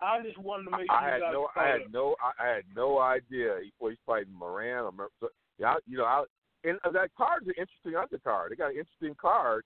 I 0.00 0.20
just 0.22 0.36
wanted 0.38 0.64
to 0.64 0.70
make 0.72 0.90
sure 0.90 0.96
I 0.98 1.10
had 1.10 1.20
no, 1.32 1.48
I 1.56 1.66
had 1.68 1.80
up. 1.82 1.92
no, 1.92 2.16
I, 2.20 2.44
I 2.44 2.54
had 2.56 2.64
no 2.74 2.98
idea 2.98 3.60
before 3.62 3.90
he's 3.90 3.98
fighting 4.04 4.32
Moran 4.34 4.84
or 4.84 4.92
Mer- 4.92 5.08
so, 5.20 5.28
yeah, 5.58 5.74
I- 5.74 5.86
you 5.86 5.96
know, 5.98 6.04
I, 6.04 6.24
and 6.64 6.78
uh, 6.84 6.90
that 6.90 7.14
card's 7.16 7.46
an 7.46 7.54
interesting 7.56 7.92
undercard. 7.94 8.50
They 8.50 8.56
got 8.56 8.72
an 8.72 8.78
interesting 8.78 9.14
card, 9.20 9.62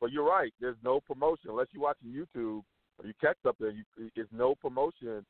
but 0.00 0.12
you're 0.12 0.28
right. 0.28 0.52
There's 0.60 0.76
no 0.84 1.00
promotion 1.00 1.50
unless 1.50 1.68
you're 1.72 1.82
watching 1.82 2.10
YouTube 2.12 2.62
or 2.98 3.06
you 3.06 3.14
catch 3.20 3.38
up 3.48 3.56
there. 3.58 3.70
You, 3.70 3.84
there's 4.14 4.28
no 4.32 4.54
promotion 4.54 5.24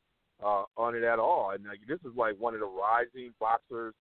uh, 0.44 0.64
on 0.76 0.94
it 0.94 1.04
at 1.04 1.18
all. 1.18 1.52
And 1.54 1.64
like, 1.64 1.80
this 1.86 2.00
is 2.00 2.16
like 2.16 2.36
one 2.38 2.54
of 2.54 2.60
the 2.60 2.66
rising 2.66 3.32
boxers 3.38 3.94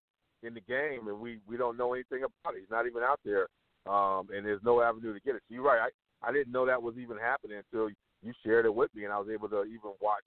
in 0.43 0.53
the 0.53 0.61
game, 0.61 1.07
and 1.07 1.19
we 1.19 1.39
we 1.47 1.57
don't 1.57 1.77
know 1.77 1.93
anything 1.93 2.23
about 2.23 2.55
it. 2.55 2.61
He's 2.61 2.71
not 2.71 2.87
even 2.87 3.03
out 3.03 3.19
there, 3.23 3.47
um, 3.85 4.27
and 4.33 4.45
there's 4.45 4.63
no 4.63 4.81
avenue 4.81 5.13
to 5.13 5.19
get 5.19 5.35
it. 5.35 5.41
So 5.47 5.55
you're 5.55 5.63
right. 5.63 5.91
I 6.23 6.27
I 6.27 6.31
didn't 6.31 6.51
know 6.51 6.65
that 6.65 6.81
was 6.81 6.95
even 6.97 7.17
happening 7.17 7.57
until 7.57 7.89
you 8.21 8.33
shared 8.43 8.65
it 8.65 8.73
with 8.73 8.93
me, 8.95 9.03
and 9.03 9.13
I 9.13 9.19
was 9.19 9.29
able 9.31 9.49
to 9.49 9.63
even 9.63 9.93
watch, 10.01 10.23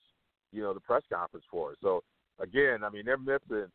you 0.52 0.62
know, 0.62 0.74
the 0.74 0.80
press 0.80 1.02
conference 1.12 1.46
for 1.50 1.72
it. 1.72 1.78
So 1.82 2.02
again, 2.40 2.84
I 2.84 2.90
mean, 2.90 3.04
they're 3.04 3.18
missing 3.18 3.70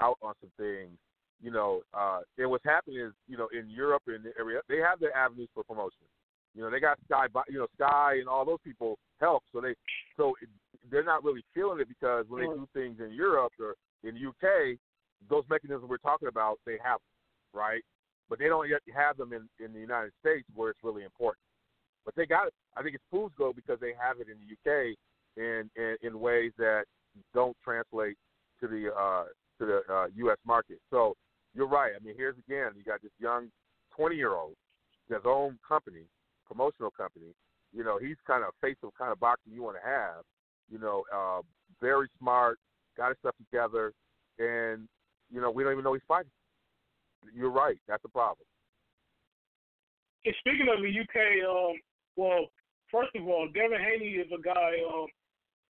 out 0.00 0.16
on 0.22 0.34
some 0.40 0.50
things. 0.56 0.96
You 1.42 1.50
know, 1.50 1.80
uh, 1.94 2.20
and 2.36 2.50
what's 2.50 2.64
happening 2.64 3.00
is, 3.00 3.12
you 3.26 3.38
know, 3.38 3.48
in 3.58 3.70
Europe 3.70 4.02
and 4.08 4.22
the 4.22 4.32
area, 4.38 4.60
they 4.68 4.76
have 4.76 5.00
their 5.00 5.16
avenues 5.16 5.48
for 5.54 5.64
promotion. 5.64 6.04
You 6.54 6.62
know, 6.62 6.70
they 6.70 6.80
got 6.80 6.98
Sky, 7.06 7.26
you 7.48 7.58
know, 7.58 7.66
Sky 7.76 8.16
and 8.18 8.28
all 8.28 8.44
those 8.44 8.58
people 8.62 8.98
help. 9.20 9.42
So 9.52 9.62
they, 9.62 9.74
so 10.18 10.34
they're 10.90 11.04
not 11.04 11.24
really 11.24 11.44
feeling 11.54 11.80
it 11.80 11.88
because 11.88 12.24
when 12.28 12.42
they 12.42 12.46
do 12.46 12.68
things 12.72 12.98
in 13.00 13.12
Europe 13.12 13.52
or 13.60 13.74
in 14.02 14.14
the 14.14 14.28
UK, 14.28 14.78
those 15.28 15.44
mechanisms 15.50 15.88
we're 15.88 15.98
talking 15.98 16.28
about, 16.28 16.58
they 16.64 16.78
have, 16.82 16.98
them, 16.98 17.60
right? 17.60 17.82
But 18.28 18.38
they 18.38 18.46
don't 18.46 18.68
yet 18.68 18.80
have 18.94 19.16
them 19.16 19.32
in 19.32 19.48
in 19.64 19.72
the 19.72 19.80
United 19.80 20.12
States 20.20 20.46
where 20.54 20.70
it's 20.70 20.78
really 20.82 21.02
important. 21.02 21.42
But 22.04 22.14
they 22.14 22.26
got 22.26 22.46
it. 22.46 22.54
I 22.76 22.82
think 22.82 22.94
it's 22.94 23.04
fool's 23.10 23.32
Go 23.36 23.52
because 23.52 23.78
they 23.80 23.92
have 24.00 24.20
it 24.20 24.28
in 24.28 24.38
the 24.38 24.54
UK 24.54 24.96
in 25.36 25.70
in, 25.76 25.96
in 26.02 26.20
ways 26.20 26.52
that 26.58 26.84
don't 27.34 27.56
translate 27.62 28.16
to 28.60 28.68
the 28.68 28.94
uh, 28.94 29.24
to 29.58 29.66
the 29.66 29.92
uh, 29.92 30.06
U.S. 30.14 30.38
market. 30.46 30.78
So 30.90 31.14
you're 31.54 31.68
right. 31.68 31.92
I 31.94 32.04
mean, 32.04 32.14
here's 32.16 32.36
again, 32.38 32.72
you 32.76 32.84
got 32.84 33.02
this 33.02 33.12
young 33.18 33.50
20 33.96 34.16
year 34.16 34.32
old, 34.32 34.54
his 35.08 35.18
own 35.24 35.58
company, 35.66 36.06
promotional 36.46 36.90
company. 36.90 37.34
You 37.72 37.84
know, 37.84 37.98
he's 37.98 38.16
kind 38.26 38.44
of 38.44 38.50
face 38.60 38.76
of 38.82 38.90
kind 38.96 39.12
of 39.12 39.20
boxing 39.20 39.52
you 39.52 39.62
want 39.62 39.76
to 39.76 39.88
have. 39.88 40.22
You 40.70 40.78
know, 40.78 41.04
uh, 41.14 41.42
very 41.80 42.08
smart, 42.18 42.58
got 42.96 43.08
his 43.08 43.18
stuff 43.18 43.34
together, 43.38 43.92
and 44.38 44.88
you 45.32 45.40
know, 45.40 45.50
we 45.50 45.62
don't 45.62 45.72
even 45.72 45.84
know 45.84 45.94
he's 45.94 46.02
fighting. 46.06 46.30
You're 47.34 47.50
right. 47.50 47.76
That's 47.88 48.04
a 48.04 48.08
problem. 48.08 48.46
And 50.24 50.34
speaking 50.40 50.68
of 50.68 50.82
the 50.82 50.90
UK, 50.90 51.48
um, 51.48 51.76
well, 52.16 52.46
first 52.90 53.14
of 53.14 53.26
all, 53.26 53.48
Devin 53.54 53.80
Haney 53.80 54.20
is 54.20 54.28
a 54.32 54.40
guy. 54.42 54.76
Um, 54.92 55.06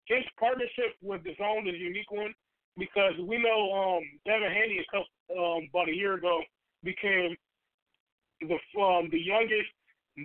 his 0.05 0.23
partnership 0.39 0.95
with 1.01 1.23
the 1.23 1.35
Zone 1.37 1.67
is 1.67 1.75
a 1.75 1.77
unique 1.77 2.11
one 2.11 2.33
because 2.77 3.13
we 3.19 3.37
know 3.37 3.73
um, 3.73 4.03
Devin 4.25 4.51
Haney, 4.51 4.79
a 4.79 4.85
couple, 4.91 5.11
um, 5.35 5.67
about 5.69 5.89
a 5.89 5.95
year 5.95 6.13
ago, 6.13 6.39
became 6.83 7.35
the 8.41 8.55
um, 8.79 9.09
the 9.11 9.19
youngest 9.19 9.69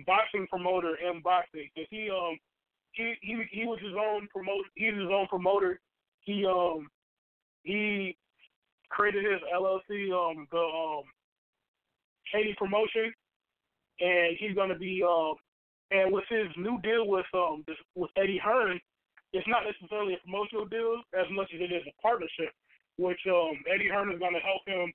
boxing 0.05 0.47
promoter 0.47 0.95
in 0.95 1.21
boxing. 1.21 1.69
Cause 1.75 1.85
he 1.89 2.09
um 2.09 2.37
he 2.93 3.13
he 3.21 3.43
he 3.51 3.65
was 3.65 3.79
his 3.81 3.93
own 3.93 4.27
promoter. 4.31 4.67
He's 4.75 4.93
his 4.93 5.11
own 5.11 5.27
promoter. 5.27 5.79
He 6.21 6.45
um 6.45 6.89
he 7.63 8.15
created 8.89 9.25
his 9.25 9.41
LLC, 9.53 10.11
um 10.13 10.47
the 10.51 10.57
um 10.57 11.03
Haney 12.31 12.55
Promotion, 12.57 13.13
and 13.99 14.37
he's 14.39 14.55
gonna 14.55 14.77
be 14.77 15.03
um 15.03 15.35
and 15.91 16.13
with 16.13 16.25
his 16.29 16.47
new 16.57 16.79
deal 16.81 17.07
with 17.07 17.25
um 17.33 17.63
this, 17.67 17.77
with 17.95 18.11
Eddie 18.17 18.41
Hearn, 18.43 18.79
it's 19.33 19.47
not 19.47 19.63
necessarily 19.65 20.13
a 20.13 20.17
promotional 20.25 20.65
deal 20.65 21.01
as 21.13 21.25
much 21.31 21.49
as 21.53 21.61
it 21.61 21.73
is 21.73 21.83
a 21.87 22.01
partnership, 22.01 22.53
which 22.97 23.19
um 23.27 23.57
Eddie 23.73 23.89
Hearn 23.89 24.11
is 24.11 24.19
gonna 24.19 24.39
help 24.39 24.61
him 24.65 24.93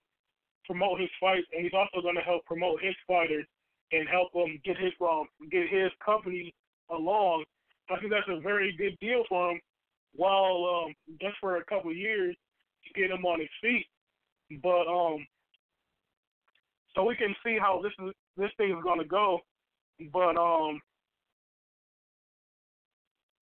promote 0.66 1.00
his 1.00 1.10
fights, 1.20 1.46
and 1.52 1.64
he's 1.64 1.74
also 1.74 2.00
gonna 2.02 2.22
help 2.22 2.44
promote 2.44 2.82
his 2.82 2.94
fighters 3.06 3.46
and 3.92 4.08
help 4.08 4.34
him 4.34 4.60
get 4.64 4.76
his 4.76 4.92
um 5.00 5.26
get 5.50 5.68
his 5.68 5.90
company 6.04 6.54
along. 6.90 7.44
I 7.90 7.98
think 7.98 8.10
that's 8.12 8.28
a 8.28 8.40
very 8.40 8.74
good 8.76 8.96
deal 9.00 9.24
for 9.28 9.52
him. 9.52 9.60
While 10.14 10.84
um 10.86 10.94
just 11.20 11.36
for 11.40 11.56
a 11.56 11.64
couple 11.64 11.90
of 11.90 11.96
years 11.96 12.34
to 12.84 13.00
get 13.00 13.10
him 13.10 13.24
on 13.24 13.40
his 13.40 13.48
feet, 13.62 13.86
but 14.62 14.86
um 14.88 15.26
so 16.94 17.04
we 17.04 17.14
can 17.16 17.34
see 17.44 17.58
how 17.60 17.80
this 17.82 17.92
is 18.04 18.12
this 18.36 18.50
thing 18.56 18.70
is 18.70 18.82
gonna 18.82 19.04
go. 19.04 19.40
But 20.12 20.36
um 20.36 20.80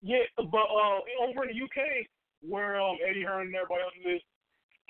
yeah, 0.02 0.24
but 0.36 0.44
uh 0.46 1.00
over 1.22 1.44
in 1.44 1.56
the 1.56 1.64
UK 1.64 2.06
where 2.42 2.80
um 2.80 2.96
Eddie 3.08 3.24
Hearn 3.24 3.46
and 3.46 3.54
everybody 3.56 3.82
else 3.82 4.16
is, 4.16 4.22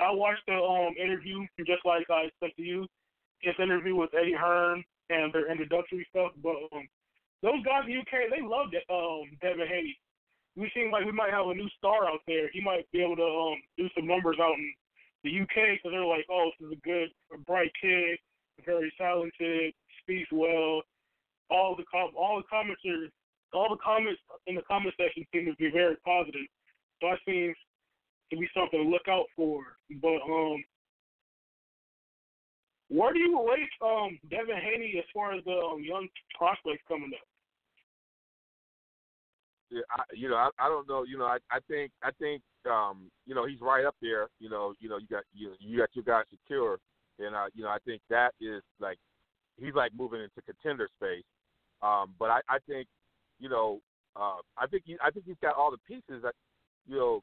I 0.01 0.11
watched 0.11 0.42
the 0.47 0.55
um 0.55 0.95
interview 1.03 1.47
just 1.59 1.85
like 1.85 2.07
I 2.11 2.31
said 2.40 2.51
to 2.57 2.62
you, 2.62 2.87
his 3.40 3.55
interview 3.62 3.95
with 3.95 4.11
Eddie 4.14 4.33
Hearn 4.38 4.83
and 5.11 5.33
their 5.33 5.51
introductory 5.51 6.07
stuff. 6.11 6.33
But 6.42 6.57
um 6.73 6.88
those 7.42 7.62
guys 7.64 7.85
in 7.87 7.92
the 7.92 8.01
UK 8.01 8.31
they 8.31 8.42
love 8.42 8.72
that 8.72 8.87
um 8.92 9.29
Devin 9.40 9.66
Haney. 9.68 9.96
We 10.57 10.70
seem 10.72 10.90
like 10.90 11.05
we 11.05 11.12
might 11.12 11.37
have 11.37 11.49
a 11.49 11.55
new 11.55 11.68
star 11.77 12.09
out 12.09 12.25
there. 12.27 12.49
He 12.53 12.61
might 12.64 12.90
be 12.92 13.03
able 13.03 13.16
to 13.16 13.29
um 13.29 13.59
do 13.77 13.88
some 13.94 14.07
numbers 14.07 14.37
out 14.40 14.57
in 14.57 14.72
the 15.25 15.40
UK 15.42 15.77
because 15.77 15.92
they're 15.92 16.05
like, 16.05 16.25
oh, 16.31 16.51
this 16.59 16.66
is 16.68 16.72
a 16.79 16.87
good, 16.87 17.09
a 17.35 17.38
bright 17.38 17.72
kid, 17.81 18.18
very 18.64 18.92
talented, 18.96 19.75
speaks 20.03 20.31
well. 20.33 20.83
All 21.51 21.77
the 21.77 21.85
com- 21.90 22.14
all 22.16 22.38
the 22.38 22.49
comments 22.49 22.83
are, 22.87 23.11
all 23.53 23.68
the 23.70 23.83
comments 23.83 24.20
in 24.46 24.55
the 24.55 24.62
comment 24.62 24.94
section 24.96 25.27
seem 25.33 25.46
to 25.46 25.55
be 25.57 25.70
very 25.70 25.96
positive. 26.05 26.46
So 27.01 27.11
that 27.11 27.18
seems 27.27 27.57
to 28.31 28.37
be 28.37 28.49
something 28.55 28.83
to 28.83 28.88
look 28.88 29.09
out 29.09 29.27
for. 29.37 29.62
But 30.01 30.22
um, 30.25 30.64
where 32.88 33.12
do 33.12 33.18
you 33.18 33.49
rate 33.49 33.68
um 33.83 34.18
Devin 34.31 34.57
Haney 34.57 34.94
as 34.99 35.05
far 35.12 35.35
as 35.35 35.44
the 35.44 35.53
um, 35.53 35.83
young 35.83 36.09
prospects 36.37 36.83
coming 36.88 37.11
up? 37.14 37.27
Yeah, 39.70 39.83
I, 39.90 40.03
you 40.14 40.29
know, 40.29 40.37
I, 40.37 40.51
I 40.61 40.68
don't 40.68 40.88
know. 40.88 41.03
You 41.03 41.18
know, 41.18 41.25
I, 41.25 41.38
I 41.51 41.59
think, 41.68 41.90
I 42.03 42.11
think, 42.12 42.42
um, 42.70 43.11
you 43.27 43.35
know, 43.35 43.46
he's 43.46 43.61
right 43.61 43.85
up 43.85 43.96
there. 44.01 44.29
You 44.38 44.49
know, 44.49 44.75
you 44.79 44.88
know, 44.88 44.99
you 44.99 45.07
got 45.11 45.25
you, 45.35 45.53
you 45.59 45.79
got 45.79 45.90
your 45.94 46.05
guy 46.05 46.22
secure, 46.31 46.79
and 47.18 47.35
uh, 47.35 47.46
you 47.55 47.64
know, 47.64 47.70
I 47.70 47.79
think 47.85 48.01
that 48.09 48.33
is 48.40 48.62
like 48.79 48.99
he's 49.57 49.75
like 49.75 49.92
moving 49.96 50.20
into 50.20 50.40
contender 50.42 50.88
space. 50.96 51.25
Um, 51.83 52.14
but 52.18 52.31
I, 52.31 52.40
I 52.49 52.59
think, 52.68 52.87
you 53.38 53.49
know, 53.49 53.81
uh, 54.14 54.38
I 54.57 54.66
think 54.70 54.85
he, 54.87 54.96
I 55.05 55.11
think 55.11 55.27
he's 55.27 55.37
got 55.42 55.57
all 55.57 55.70
the 55.70 55.79
pieces. 55.87 56.22
That, 56.22 56.35
you 56.87 56.96
know, 56.96 57.22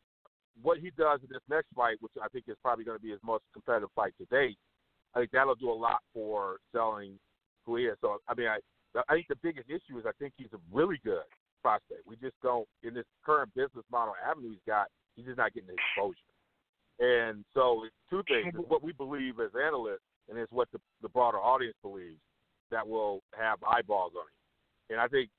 what 0.62 0.80
he 0.80 0.92
does 0.98 1.22
in 1.24 1.30
this 1.32 1.42
next 1.50 1.68
fight, 1.76 1.98
which 2.02 2.12
I 2.22 2.28
think 2.28 2.46
is 2.48 2.58
probably 2.62 2.84
going 2.84 2.98
to 2.98 3.04
be 3.04 3.12
his 3.12 3.20
most 3.24 3.44
competitive 3.54 3.90
fight 3.96 4.14
to 4.20 4.26
date. 4.26 4.58
I 5.16 5.20
think 5.20 5.32
that'll 5.32 5.56
do 5.56 5.72
a 5.72 5.74
lot 5.74 6.00
for 6.14 6.58
selling 6.72 7.20
who 7.66 7.78
he 7.78 7.86
is. 7.86 7.98
So 8.02 8.18
I 8.28 8.34
mean, 8.34 8.48
I 8.48 8.60
I 9.08 9.14
think 9.14 9.28
the 9.28 9.38
biggest 9.42 9.70
issue 9.70 9.98
is 9.98 10.06
I 10.06 10.12
think 10.20 10.34
he's 10.38 10.54
a 10.54 10.62
really 10.72 11.00
good. 11.04 11.24
prospect. 11.62 12.02
We 12.06 12.16
just 12.18 12.36
don't 12.44 12.68
in 12.84 12.94
this 12.94 13.06
current 13.26 13.54
business 13.56 13.86
model 13.92 14.14
avenue 14.24 14.52
he's 14.52 14.68
got. 14.68 14.88
He's 15.16 15.26
just 15.26 15.38
not 15.38 15.54
getting 15.54 15.68
the 15.68 15.76
exposure. 15.76 16.18
And 17.00 17.46
so 17.54 17.84
two 18.10 18.24
things: 18.28 18.54
what 18.68 18.84
we 18.84 18.92
believe 18.92 19.40
as 19.40 19.52
analysts, 19.56 20.06
and 20.30 20.38
it's 20.38 20.52
what 20.52 20.68
the, 20.72 20.80
the 21.02 21.10
broader 21.10 21.40
audience 21.40 21.76
believes 21.82 22.20
that 22.72 22.88
will 22.88 23.22
have 23.38 23.60
eyeballs 23.64 24.14
on 24.16 24.24
him. 24.24 24.44
And 24.90 25.00
I 25.00 25.08
think 25.08 25.30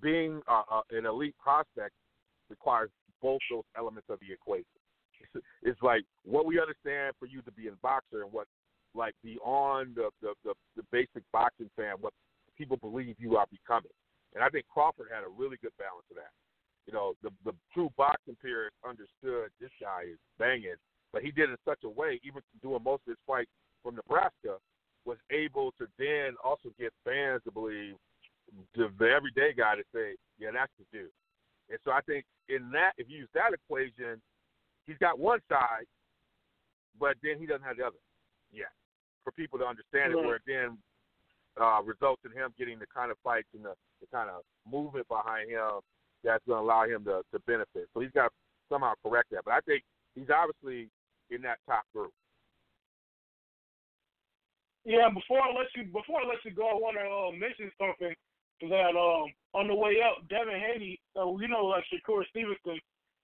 being 0.00 0.40
uh, 0.48 0.62
uh, 0.70 0.80
an 0.90 1.06
elite 1.06 1.34
prospect 1.42 1.92
requires 2.48 2.90
both 3.22 3.40
those 3.50 3.64
elements 3.76 4.08
of 4.10 4.18
the 4.20 4.32
equation. 4.32 4.64
It's 5.62 5.80
like 5.82 6.02
what 6.24 6.46
we 6.46 6.60
understand 6.60 7.14
for 7.18 7.26
you 7.26 7.42
to 7.42 7.50
be 7.50 7.66
a 7.66 7.72
boxer 7.82 8.22
and 8.22 8.32
what, 8.32 8.46
like 8.94 9.14
beyond 9.22 9.96
the, 9.96 10.10
the, 10.22 10.34
the, 10.44 10.54
the 10.76 10.82
basic 10.90 11.22
boxing 11.32 11.70
fan, 11.76 11.94
what 12.00 12.12
people 12.56 12.76
believe 12.76 13.16
you 13.18 13.36
are 13.36 13.46
becoming. 13.50 13.90
And 14.34 14.42
I 14.42 14.48
think 14.48 14.66
Crawford 14.72 15.08
had 15.12 15.24
a 15.24 15.30
really 15.36 15.56
good 15.62 15.74
balance 15.78 16.06
of 16.10 16.16
that. 16.16 16.32
You 16.86 16.92
know, 16.92 17.14
the 17.22 17.30
the 17.44 17.54
true 17.72 17.88
boxing 17.96 18.36
purists 18.42 18.76
understood 18.86 19.50
this 19.60 19.72
guy 19.80 20.02
is 20.12 20.18
banging, 20.38 20.76
but 21.12 21.22
he 21.22 21.30
did 21.30 21.48
it 21.48 21.56
in 21.56 21.64
such 21.64 21.80
a 21.84 21.88
way, 21.88 22.20
even 22.22 22.42
doing 22.62 22.82
most 22.84 23.02
of 23.06 23.16
his 23.16 23.24
fights 23.26 23.50
from 23.82 23.96
Nebraska, 23.96 24.60
was 25.06 25.16
able 25.30 25.72
to 25.78 25.86
then 25.98 26.34
also 26.44 26.68
get 26.78 26.92
fans 27.04 27.40
to 27.44 27.52
believe 27.52 27.94
the, 28.76 28.92
the 28.98 29.08
everyday 29.08 29.54
guy 29.56 29.76
to 29.76 29.84
say, 29.94 30.16
yeah, 30.38 30.50
that's 30.52 30.72
the 30.78 30.84
dude. 30.92 31.10
And 31.70 31.78
so 31.84 31.90
I 31.90 32.00
think 32.02 32.24
in 32.50 32.70
that, 32.72 32.92
if 32.98 33.08
you 33.08 33.24
use 33.24 33.32
that 33.32 33.54
equation, 33.54 34.20
he's 34.86 34.98
got 34.98 35.18
one 35.18 35.40
side, 35.48 35.88
but 37.00 37.16
then 37.22 37.38
he 37.38 37.46
doesn't 37.46 37.64
have 37.64 37.78
the 37.78 37.86
other 37.86 38.02
yet 38.52 38.72
for 39.24 39.32
people 39.32 39.58
to 39.58 39.66
understand 39.66 40.12
it. 40.12 40.16
Where 40.16 40.36
it 40.36 40.42
then 40.46 40.78
uh, 41.60 41.80
results 41.82 42.22
in 42.24 42.32
him 42.32 42.52
getting 42.58 42.78
the 42.78 42.86
kind 42.94 43.10
of 43.10 43.16
fights 43.24 43.48
and 43.54 43.64
the, 43.64 43.74
the 44.00 44.06
kind 44.12 44.30
of 44.30 44.42
movement 44.70 45.08
behind 45.08 45.50
him 45.50 45.80
that's 46.22 46.44
going 46.46 46.60
to 46.60 46.64
allow 46.64 46.84
him 46.84 47.04
to, 47.04 47.22
to 47.32 47.38
benefit. 47.46 47.88
So 47.92 48.00
he's 48.00 48.10
got 48.12 48.28
to 48.28 48.30
somehow 48.70 48.94
correct 49.04 49.30
that. 49.32 49.44
But 49.44 49.54
I 49.54 49.60
think 49.60 49.82
he's 50.14 50.30
obviously 50.32 50.88
in 51.30 51.42
that 51.42 51.58
top 51.66 51.84
group. 51.94 52.12
Yeah, 54.84 55.08
before 55.08 55.40
I 55.40 55.48
let 55.56 55.68
you 55.76 55.84
before 55.84 56.20
I 56.20 56.28
let 56.28 56.44
you 56.44 56.50
go, 56.52 56.68
I 56.68 56.74
want 56.74 56.96
to 57.00 57.08
uh, 57.08 57.32
mention 57.32 57.72
something 57.80 58.14
that 58.68 58.92
um, 58.92 59.32
on 59.54 59.68
the 59.68 59.74
way 59.74 59.96
up, 60.04 60.28
Devin 60.28 60.60
Haney, 60.60 61.00
uh, 61.16 61.32
you 61.36 61.48
know, 61.48 61.64
like 61.64 61.84
Shakur 61.88 62.22
Stevenson, 62.28 62.78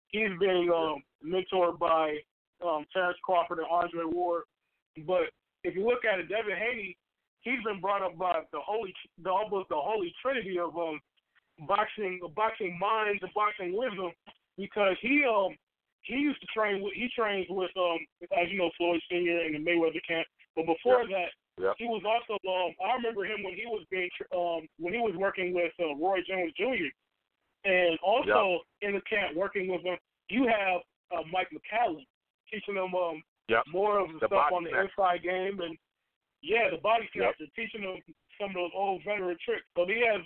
he's 0.08 0.32
being 0.40 0.72
um, 0.72 1.02
mentored 1.24 1.78
by 1.78 2.16
um, 2.64 2.86
Terrence 2.92 3.18
Crawford 3.22 3.58
and 3.58 3.68
Andre 3.70 4.04
Ward. 4.06 4.44
But 5.06 5.28
if 5.64 5.74
you 5.74 5.84
look 5.84 6.04
at 6.04 6.18
it, 6.18 6.28
Devin 6.28 6.56
Haney, 6.56 6.96
he's 7.42 7.62
been 7.64 7.80
brought 7.80 8.02
up 8.02 8.16
by 8.16 8.40
the 8.52 8.60
holy, 8.60 8.94
the 9.22 9.30
almost 9.30 9.68
the 9.68 9.76
holy 9.76 10.12
trinity 10.22 10.58
of 10.58 10.76
um, 10.76 11.00
boxing, 11.66 12.20
boxing 12.34 12.78
minds 12.78 13.22
and 13.22 13.32
boxing 13.34 13.76
wisdom, 13.76 14.12
because 14.56 14.96
he 15.00 15.24
um 15.24 15.56
he 16.02 16.16
used 16.16 16.40
to 16.40 16.46
train 16.54 16.82
with 16.82 16.94
he 16.94 17.08
trains 17.16 17.46
with 17.50 17.70
um 17.76 17.98
as 18.36 18.48
you 18.50 18.58
know 18.58 18.70
Floyd 18.76 19.00
Senior 19.10 19.44
in 19.44 19.52
the 19.52 19.58
Mayweather 19.58 20.00
camp. 20.06 20.26
But 20.56 20.66
before 20.66 21.04
yeah. 21.08 21.24
that, 21.24 21.30
Yep. 21.60 21.74
he 21.76 21.84
was 21.84 22.02
also 22.08 22.40
um 22.48 22.72
I 22.80 22.96
remember 22.96 23.24
him 23.24 23.44
when 23.44 23.54
he 23.54 23.66
was 23.66 23.84
being 23.90 24.08
um 24.32 24.66
when 24.78 24.94
he 24.94 25.00
was 25.00 25.14
working 25.16 25.52
with 25.52 25.72
uh, 25.78 25.94
Roy 25.96 26.20
Jones 26.26 26.52
Jr. 26.56 26.88
and 27.68 27.98
also 28.02 28.60
in 28.80 28.94
the 28.94 29.02
camp 29.04 29.36
working 29.36 29.68
with 29.68 29.82
him 29.82 29.98
you 30.30 30.48
have 30.48 30.80
uh, 31.12 31.22
Mike 31.30 31.48
McCallum 31.52 32.06
teaching 32.50 32.76
them 32.76 32.94
um 32.94 33.20
Yep. 33.50 33.64
more 33.72 33.98
of 33.98 34.08
the, 34.14 34.20
The 34.22 34.26
stuff 34.30 34.52
on 34.54 34.62
the 34.64 34.70
snatcher. 34.70 34.86
inside 34.94 35.22
game 35.26 35.58
and 35.60 35.74
yeah 36.42 36.70
the 36.70 36.78
body 36.78 37.10
Yep. 37.14 37.34
teaching 37.58 37.82
them 37.82 37.98
some 38.40 38.50
of 38.50 38.54
those 38.56 38.70
old 38.74 39.02
veteran 39.04 39.36
tricks 39.44 39.66
so 39.76 39.84
he 39.86 40.00
has 40.06 40.22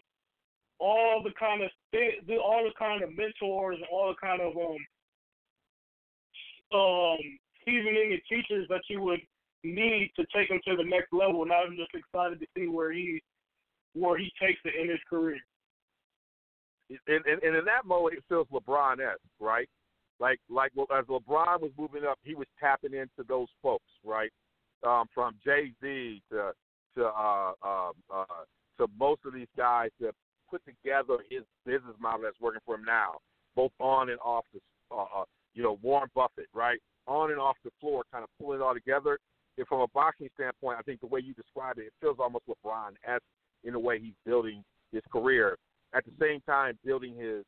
all 0.79 1.23
the 1.25 1.33
kind 1.39 1.63
of 1.63 1.71
they, 1.93 2.21
the, 2.29 2.37
all 2.37 2.63
the 2.65 2.75
kind 2.79 3.03
of 3.03 3.11
mentors 3.17 3.77
and 3.81 3.87
all 3.91 4.09
the 4.13 4.21
kind 4.21 4.43
of 4.43 4.53
um 4.57 4.83
um 6.79 7.19
seasoning 7.65 8.13
and 8.13 8.21
teachers 8.29 8.67
that 8.69 8.83
you 8.89 9.01
would 9.01 9.21
need 9.63 10.11
to 10.17 10.25
take 10.35 10.51
him 10.51 10.61
to 10.69 10.77
the 10.77 10.85
next 10.85 11.13
level. 11.13 11.43
And 11.43 11.53
I'm 11.53 11.77
just 11.77 11.95
excited 11.95 12.39
to 12.41 12.47
see 12.57 12.69
where 12.69 12.93
he 12.93 13.23
where 13.95 14.19
he 14.19 14.31
takes 14.41 14.61
it 14.65 14.75
in 14.81 14.91
his 14.91 14.99
career. 15.09 15.39
and, 16.91 17.25
and, 17.27 17.43
and 17.43 17.57
in 17.57 17.65
that 17.65 17.87
mode, 17.87 18.13
it 18.13 18.25
feels 18.29 18.47
LeBron 18.53 19.01
esque, 19.01 19.21
right? 19.41 19.69
Like 20.21 20.41
like 20.49 20.73
as 20.97 21.05
LeBron 21.07 21.61
was 21.61 21.73
moving 21.79 22.05
up, 22.05 22.19
he 22.23 22.35
was 22.35 22.47
tapping 22.61 22.95
into 22.95 23.27
those 23.29 23.49
folks, 23.63 23.91
right? 24.05 24.31
Um, 24.87 25.07
from 25.15 25.35
Jay 25.45 25.73
Z 25.83 26.23
to 26.31 26.53
to 26.97 27.07
uh, 27.07 27.53
uh, 27.63 27.91
uh, 28.13 28.25
to 28.79 28.87
most 28.99 29.21
of 29.25 29.35
these 29.35 29.49
guys 29.57 29.91
that 30.01 30.15
put 30.51 30.63
together 30.65 31.19
his 31.31 31.43
business 31.67 31.97
model 32.01 32.23
that's 32.23 32.41
working 32.41 32.61
for 32.65 32.77
him 32.77 32.85
now, 32.85 33.15
both 33.57 33.73
on 33.81 34.11
and 34.11 34.19
off 34.21 34.45
the, 34.53 34.61
uh, 34.91 35.03
uh, 35.03 35.25
you 35.55 35.63
know, 35.63 35.79
Warren 35.83 36.09
Buffett, 36.15 36.47
right? 36.55 36.79
On 37.07 37.31
and 37.31 37.41
off 37.41 37.57
the 37.65 37.71
floor, 37.81 38.05
kind 38.13 38.25
of 38.25 38.31
pulling 38.41 38.61
it 38.61 38.63
all 38.63 38.75
together. 38.75 39.19
And 39.57 39.67
from 39.67 39.81
a 39.81 39.89
boxing 39.89 40.29
standpoint, 40.35 40.79
I 40.79 40.83
think 40.83 41.01
the 41.01 41.07
way 41.07 41.21
you 41.21 41.35
describe 41.35 41.79
it, 41.79 41.87
it 41.87 41.93
feels 42.01 42.17
almost 42.19 42.45
LeBron 42.49 42.91
esque 43.07 43.23
in 43.63 43.73
the 43.73 43.79
way 43.79 43.99
he's 44.01 44.15
building 44.25 44.65
his 44.93 45.03
career. 45.13 45.57
At 45.95 46.05
the 46.05 46.13
same 46.21 46.41
time, 46.43 46.79
building 46.85 47.15
his 47.17 47.45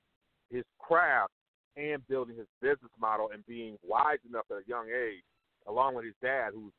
his 0.51 0.65
craft 0.79 1.33
and 1.77 2.07
building 2.09 2.37
his 2.37 2.47
business 2.61 2.93
model 3.01 3.31
and 3.33 3.47
being 3.47 3.77
wise 3.83 4.19
enough 4.29 4.47
at 4.51 4.59
a 4.59 4.69
young 4.69 4.89
age, 4.89 5.23
along 5.69 5.95
with 5.95 6.05
his 6.05 6.15
dad, 6.23 6.51
who's 6.55 6.73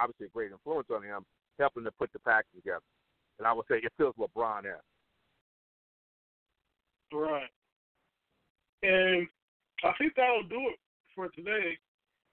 obviously 0.00 0.26
a 0.26 0.30
great 0.30 0.52
influence 0.52 0.88
on 0.94 1.02
him, 1.02 1.24
helping 1.58 1.84
to 1.84 1.90
put 1.92 2.12
the 2.12 2.18
package 2.20 2.54
together. 2.56 2.84
And 3.38 3.46
I 3.46 3.52
would 3.52 3.66
say 3.70 3.76
it 3.76 3.92
feels 3.96 4.14
LeBron 4.18 4.64
esque. 4.64 4.84
Right. 7.12 7.48
And 8.82 9.26
I 9.84 9.92
think 9.98 10.14
that'll 10.16 10.42
do 10.44 10.60
it 10.68 10.78
for 11.14 11.28
today. 11.28 11.78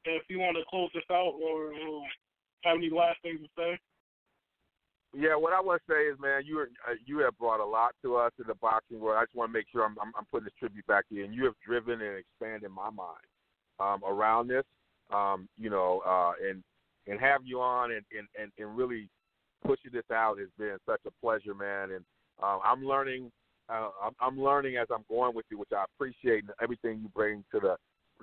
If 0.05 0.23
you 0.29 0.39
want 0.39 0.57
to 0.57 0.63
close 0.69 0.89
this 0.93 1.03
out 1.11 1.33
or 1.41 1.73
uh, 1.73 2.05
have 2.63 2.77
any 2.77 2.89
last 2.89 3.17
things 3.21 3.39
to 3.41 3.47
say. 3.57 3.79
Yeah, 5.17 5.37
what 5.37 5.53
I 5.53 5.61
want 5.61 5.81
to 5.81 5.93
say 5.93 6.11
is, 6.11 6.19
man, 6.19 6.43
you 6.45 6.59
are, 6.59 6.69
uh, 6.85 6.95
you 7.05 7.19
have 7.19 7.37
brought 7.37 7.61
a 7.61 7.65
lot 7.65 7.95
to 8.03 8.17
us 8.17 8.31
in 8.37 8.45
the 8.47 8.55
boxing 8.55 8.99
world. 8.99 9.17
I 9.17 9.23
just 9.23 9.35
want 9.35 9.49
to 9.49 9.53
make 9.53 9.67
sure 9.71 9.85
I'm, 9.85 9.95
I'm, 10.01 10.11
I'm 10.17 10.25
putting 10.29 10.43
this 10.43 10.53
tribute 10.59 10.85
back 10.87 11.07
to 11.07 11.15
you, 11.15 11.23
and 11.23 11.33
you 11.33 11.45
have 11.45 11.53
driven 11.65 12.01
and 12.01 12.17
expanded 12.17 12.69
my 12.69 12.89
mind 12.89 13.23
um, 13.79 14.03
around 14.03 14.49
this. 14.49 14.65
Um, 15.13 15.47
you 15.57 15.69
know, 15.69 16.01
uh, 16.05 16.33
and 16.45 16.63
and 17.07 17.19
have 17.21 17.41
you 17.45 17.61
on 17.61 17.91
and, 17.91 18.01
and, 18.17 18.27
and, 18.41 18.51
and 18.57 18.75
really 18.75 19.07
pushing 19.63 19.91
this 19.93 20.09
out 20.11 20.39
has 20.39 20.49
been 20.57 20.77
such 20.85 21.01
a 21.07 21.11
pleasure, 21.21 21.53
man. 21.53 21.91
And 21.91 22.03
uh, 22.41 22.57
I'm 22.65 22.83
learning. 22.83 23.31
Uh, 23.69 23.89
I'm, 24.03 24.13
I'm 24.19 24.41
learning 24.41 24.77
as 24.77 24.87
I'm 24.93 25.05
going 25.07 25.35
with 25.35 25.45
you, 25.49 25.59
which 25.59 25.69
I 25.71 25.85
appreciate 25.95 26.43
and 26.43 26.53
everything 26.61 26.99
you 27.01 27.09
bring 27.15 27.43
to 27.53 27.59
the 27.59 27.75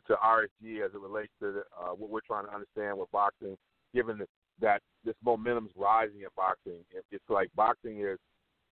to 0.09 0.15
RSG 0.15 0.85
as 0.85 0.91
it 0.95 1.01
relates 1.01 1.33
to 1.41 1.53
the, 1.53 1.63
uh, 1.79 1.95
what 1.95 2.11
we're 2.11 2.21
trying 2.27 2.47
to 2.47 2.53
understand 2.53 2.99
with 2.99 3.11
boxing, 3.13 3.57
given 3.95 4.19
that, 4.19 4.29
that 4.61 4.81
this 5.05 5.15
momentum's 5.25 5.73
rising 5.77 6.21
in 6.21 6.29
boxing. 6.37 6.85
It's 7.11 7.25
like 7.29 7.49
boxing 7.57 8.01
is, 8.01 8.19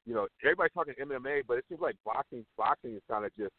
you 0.06 0.14
know, 0.14 0.26
everybody's 0.42 0.72
talking 0.72 0.94
MMA, 1.00 1.42
but 1.46 1.58
it 1.58 1.64
seems 1.68 1.80
like 1.80 1.96
boxing 2.04 2.44
boxing 2.56 2.94
is 2.94 3.02
kind 3.08 3.24
of 3.24 3.34
just. 3.36 3.52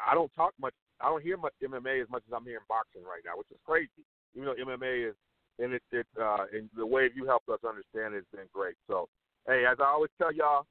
I 0.00 0.14
don't 0.14 0.32
talk 0.34 0.52
much. 0.60 0.74
I 1.00 1.06
don't 1.06 1.22
hear 1.22 1.36
much 1.36 1.52
MMA 1.62 2.02
as 2.02 2.10
much 2.10 2.22
as 2.26 2.32
I'm 2.34 2.44
hearing 2.44 2.66
boxing 2.68 3.02
right 3.02 3.22
now, 3.24 3.36
which 3.36 3.50
is 3.50 3.58
crazy. 3.64 4.02
Even 4.34 4.46
though 4.46 4.64
MMA 4.64 5.10
is, 5.10 5.14
and 5.58 5.74
it, 5.74 5.82
it 5.92 6.06
uh, 6.20 6.46
and 6.52 6.68
the 6.76 6.86
way 6.86 7.10
you 7.14 7.26
helped 7.26 7.48
us 7.48 7.60
understand 7.66 8.14
it 8.14 8.24
has 8.24 8.32
been 8.32 8.48
great. 8.52 8.74
So, 8.88 9.08
hey, 9.46 9.64
as 9.70 9.78
I 9.80 9.86
always 9.86 10.10
tell 10.18 10.32
y'all, 10.32 10.64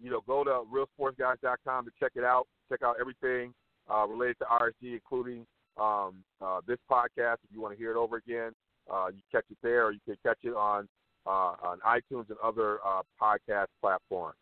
you 0.00 0.10
know, 0.10 0.22
go 0.26 0.44
to 0.44 0.62
realsportsguys.com 0.72 1.84
to 1.84 1.90
check 2.00 2.12
it 2.14 2.24
out. 2.24 2.46
Check 2.70 2.82
out 2.82 2.96
everything 3.00 3.52
uh, 3.92 4.06
related 4.06 4.38
to 4.38 4.44
RSG, 4.46 4.94
including 4.94 5.46
um, 5.80 6.24
uh, 6.40 6.60
this 6.66 6.78
podcast. 6.90 7.36
If 7.44 7.52
you 7.52 7.60
want 7.60 7.74
to 7.74 7.78
hear 7.78 7.90
it 7.90 7.96
over 7.96 8.16
again, 8.16 8.52
uh, 8.92 9.08
you 9.08 9.20
catch 9.30 9.44
it 9.50 9.58
there, 9.62 9.86
or 9.86 9.92
you 9.92 10.00
can 10.04 10.16
catch 10.24 10.38
it 10.42 10.54
on 10.54 10.88
uh, 11.26 11.54
on 11.62 11.78
iTunes 11.86 12.28
and 12.30 12.38
other 12.42 12.78
uh, 12.86 13.02
podcast 13.20 13.66
platforms. 13.80 14.36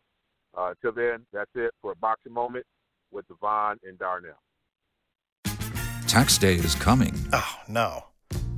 Uh, 0.57 0.73
till 0.81 0.93
then, 0.93 1.25
that's 1.33 1.51
it 1.55 1.71
for 1.81 1.91
a 1.91 1.95
boxing 1.95 2.33
moment 2.33 2.65
with 3.11 3.25
DeVon 3.27 3.75
and 3.83 3.99
Darnell. 3.99 4.39
Tax 6.07 6.37
day 6.37 6.55
is 6.55 6.73
coming. 6.75 7.13
Oh, 7.33 7.55
no. 7.67 8.05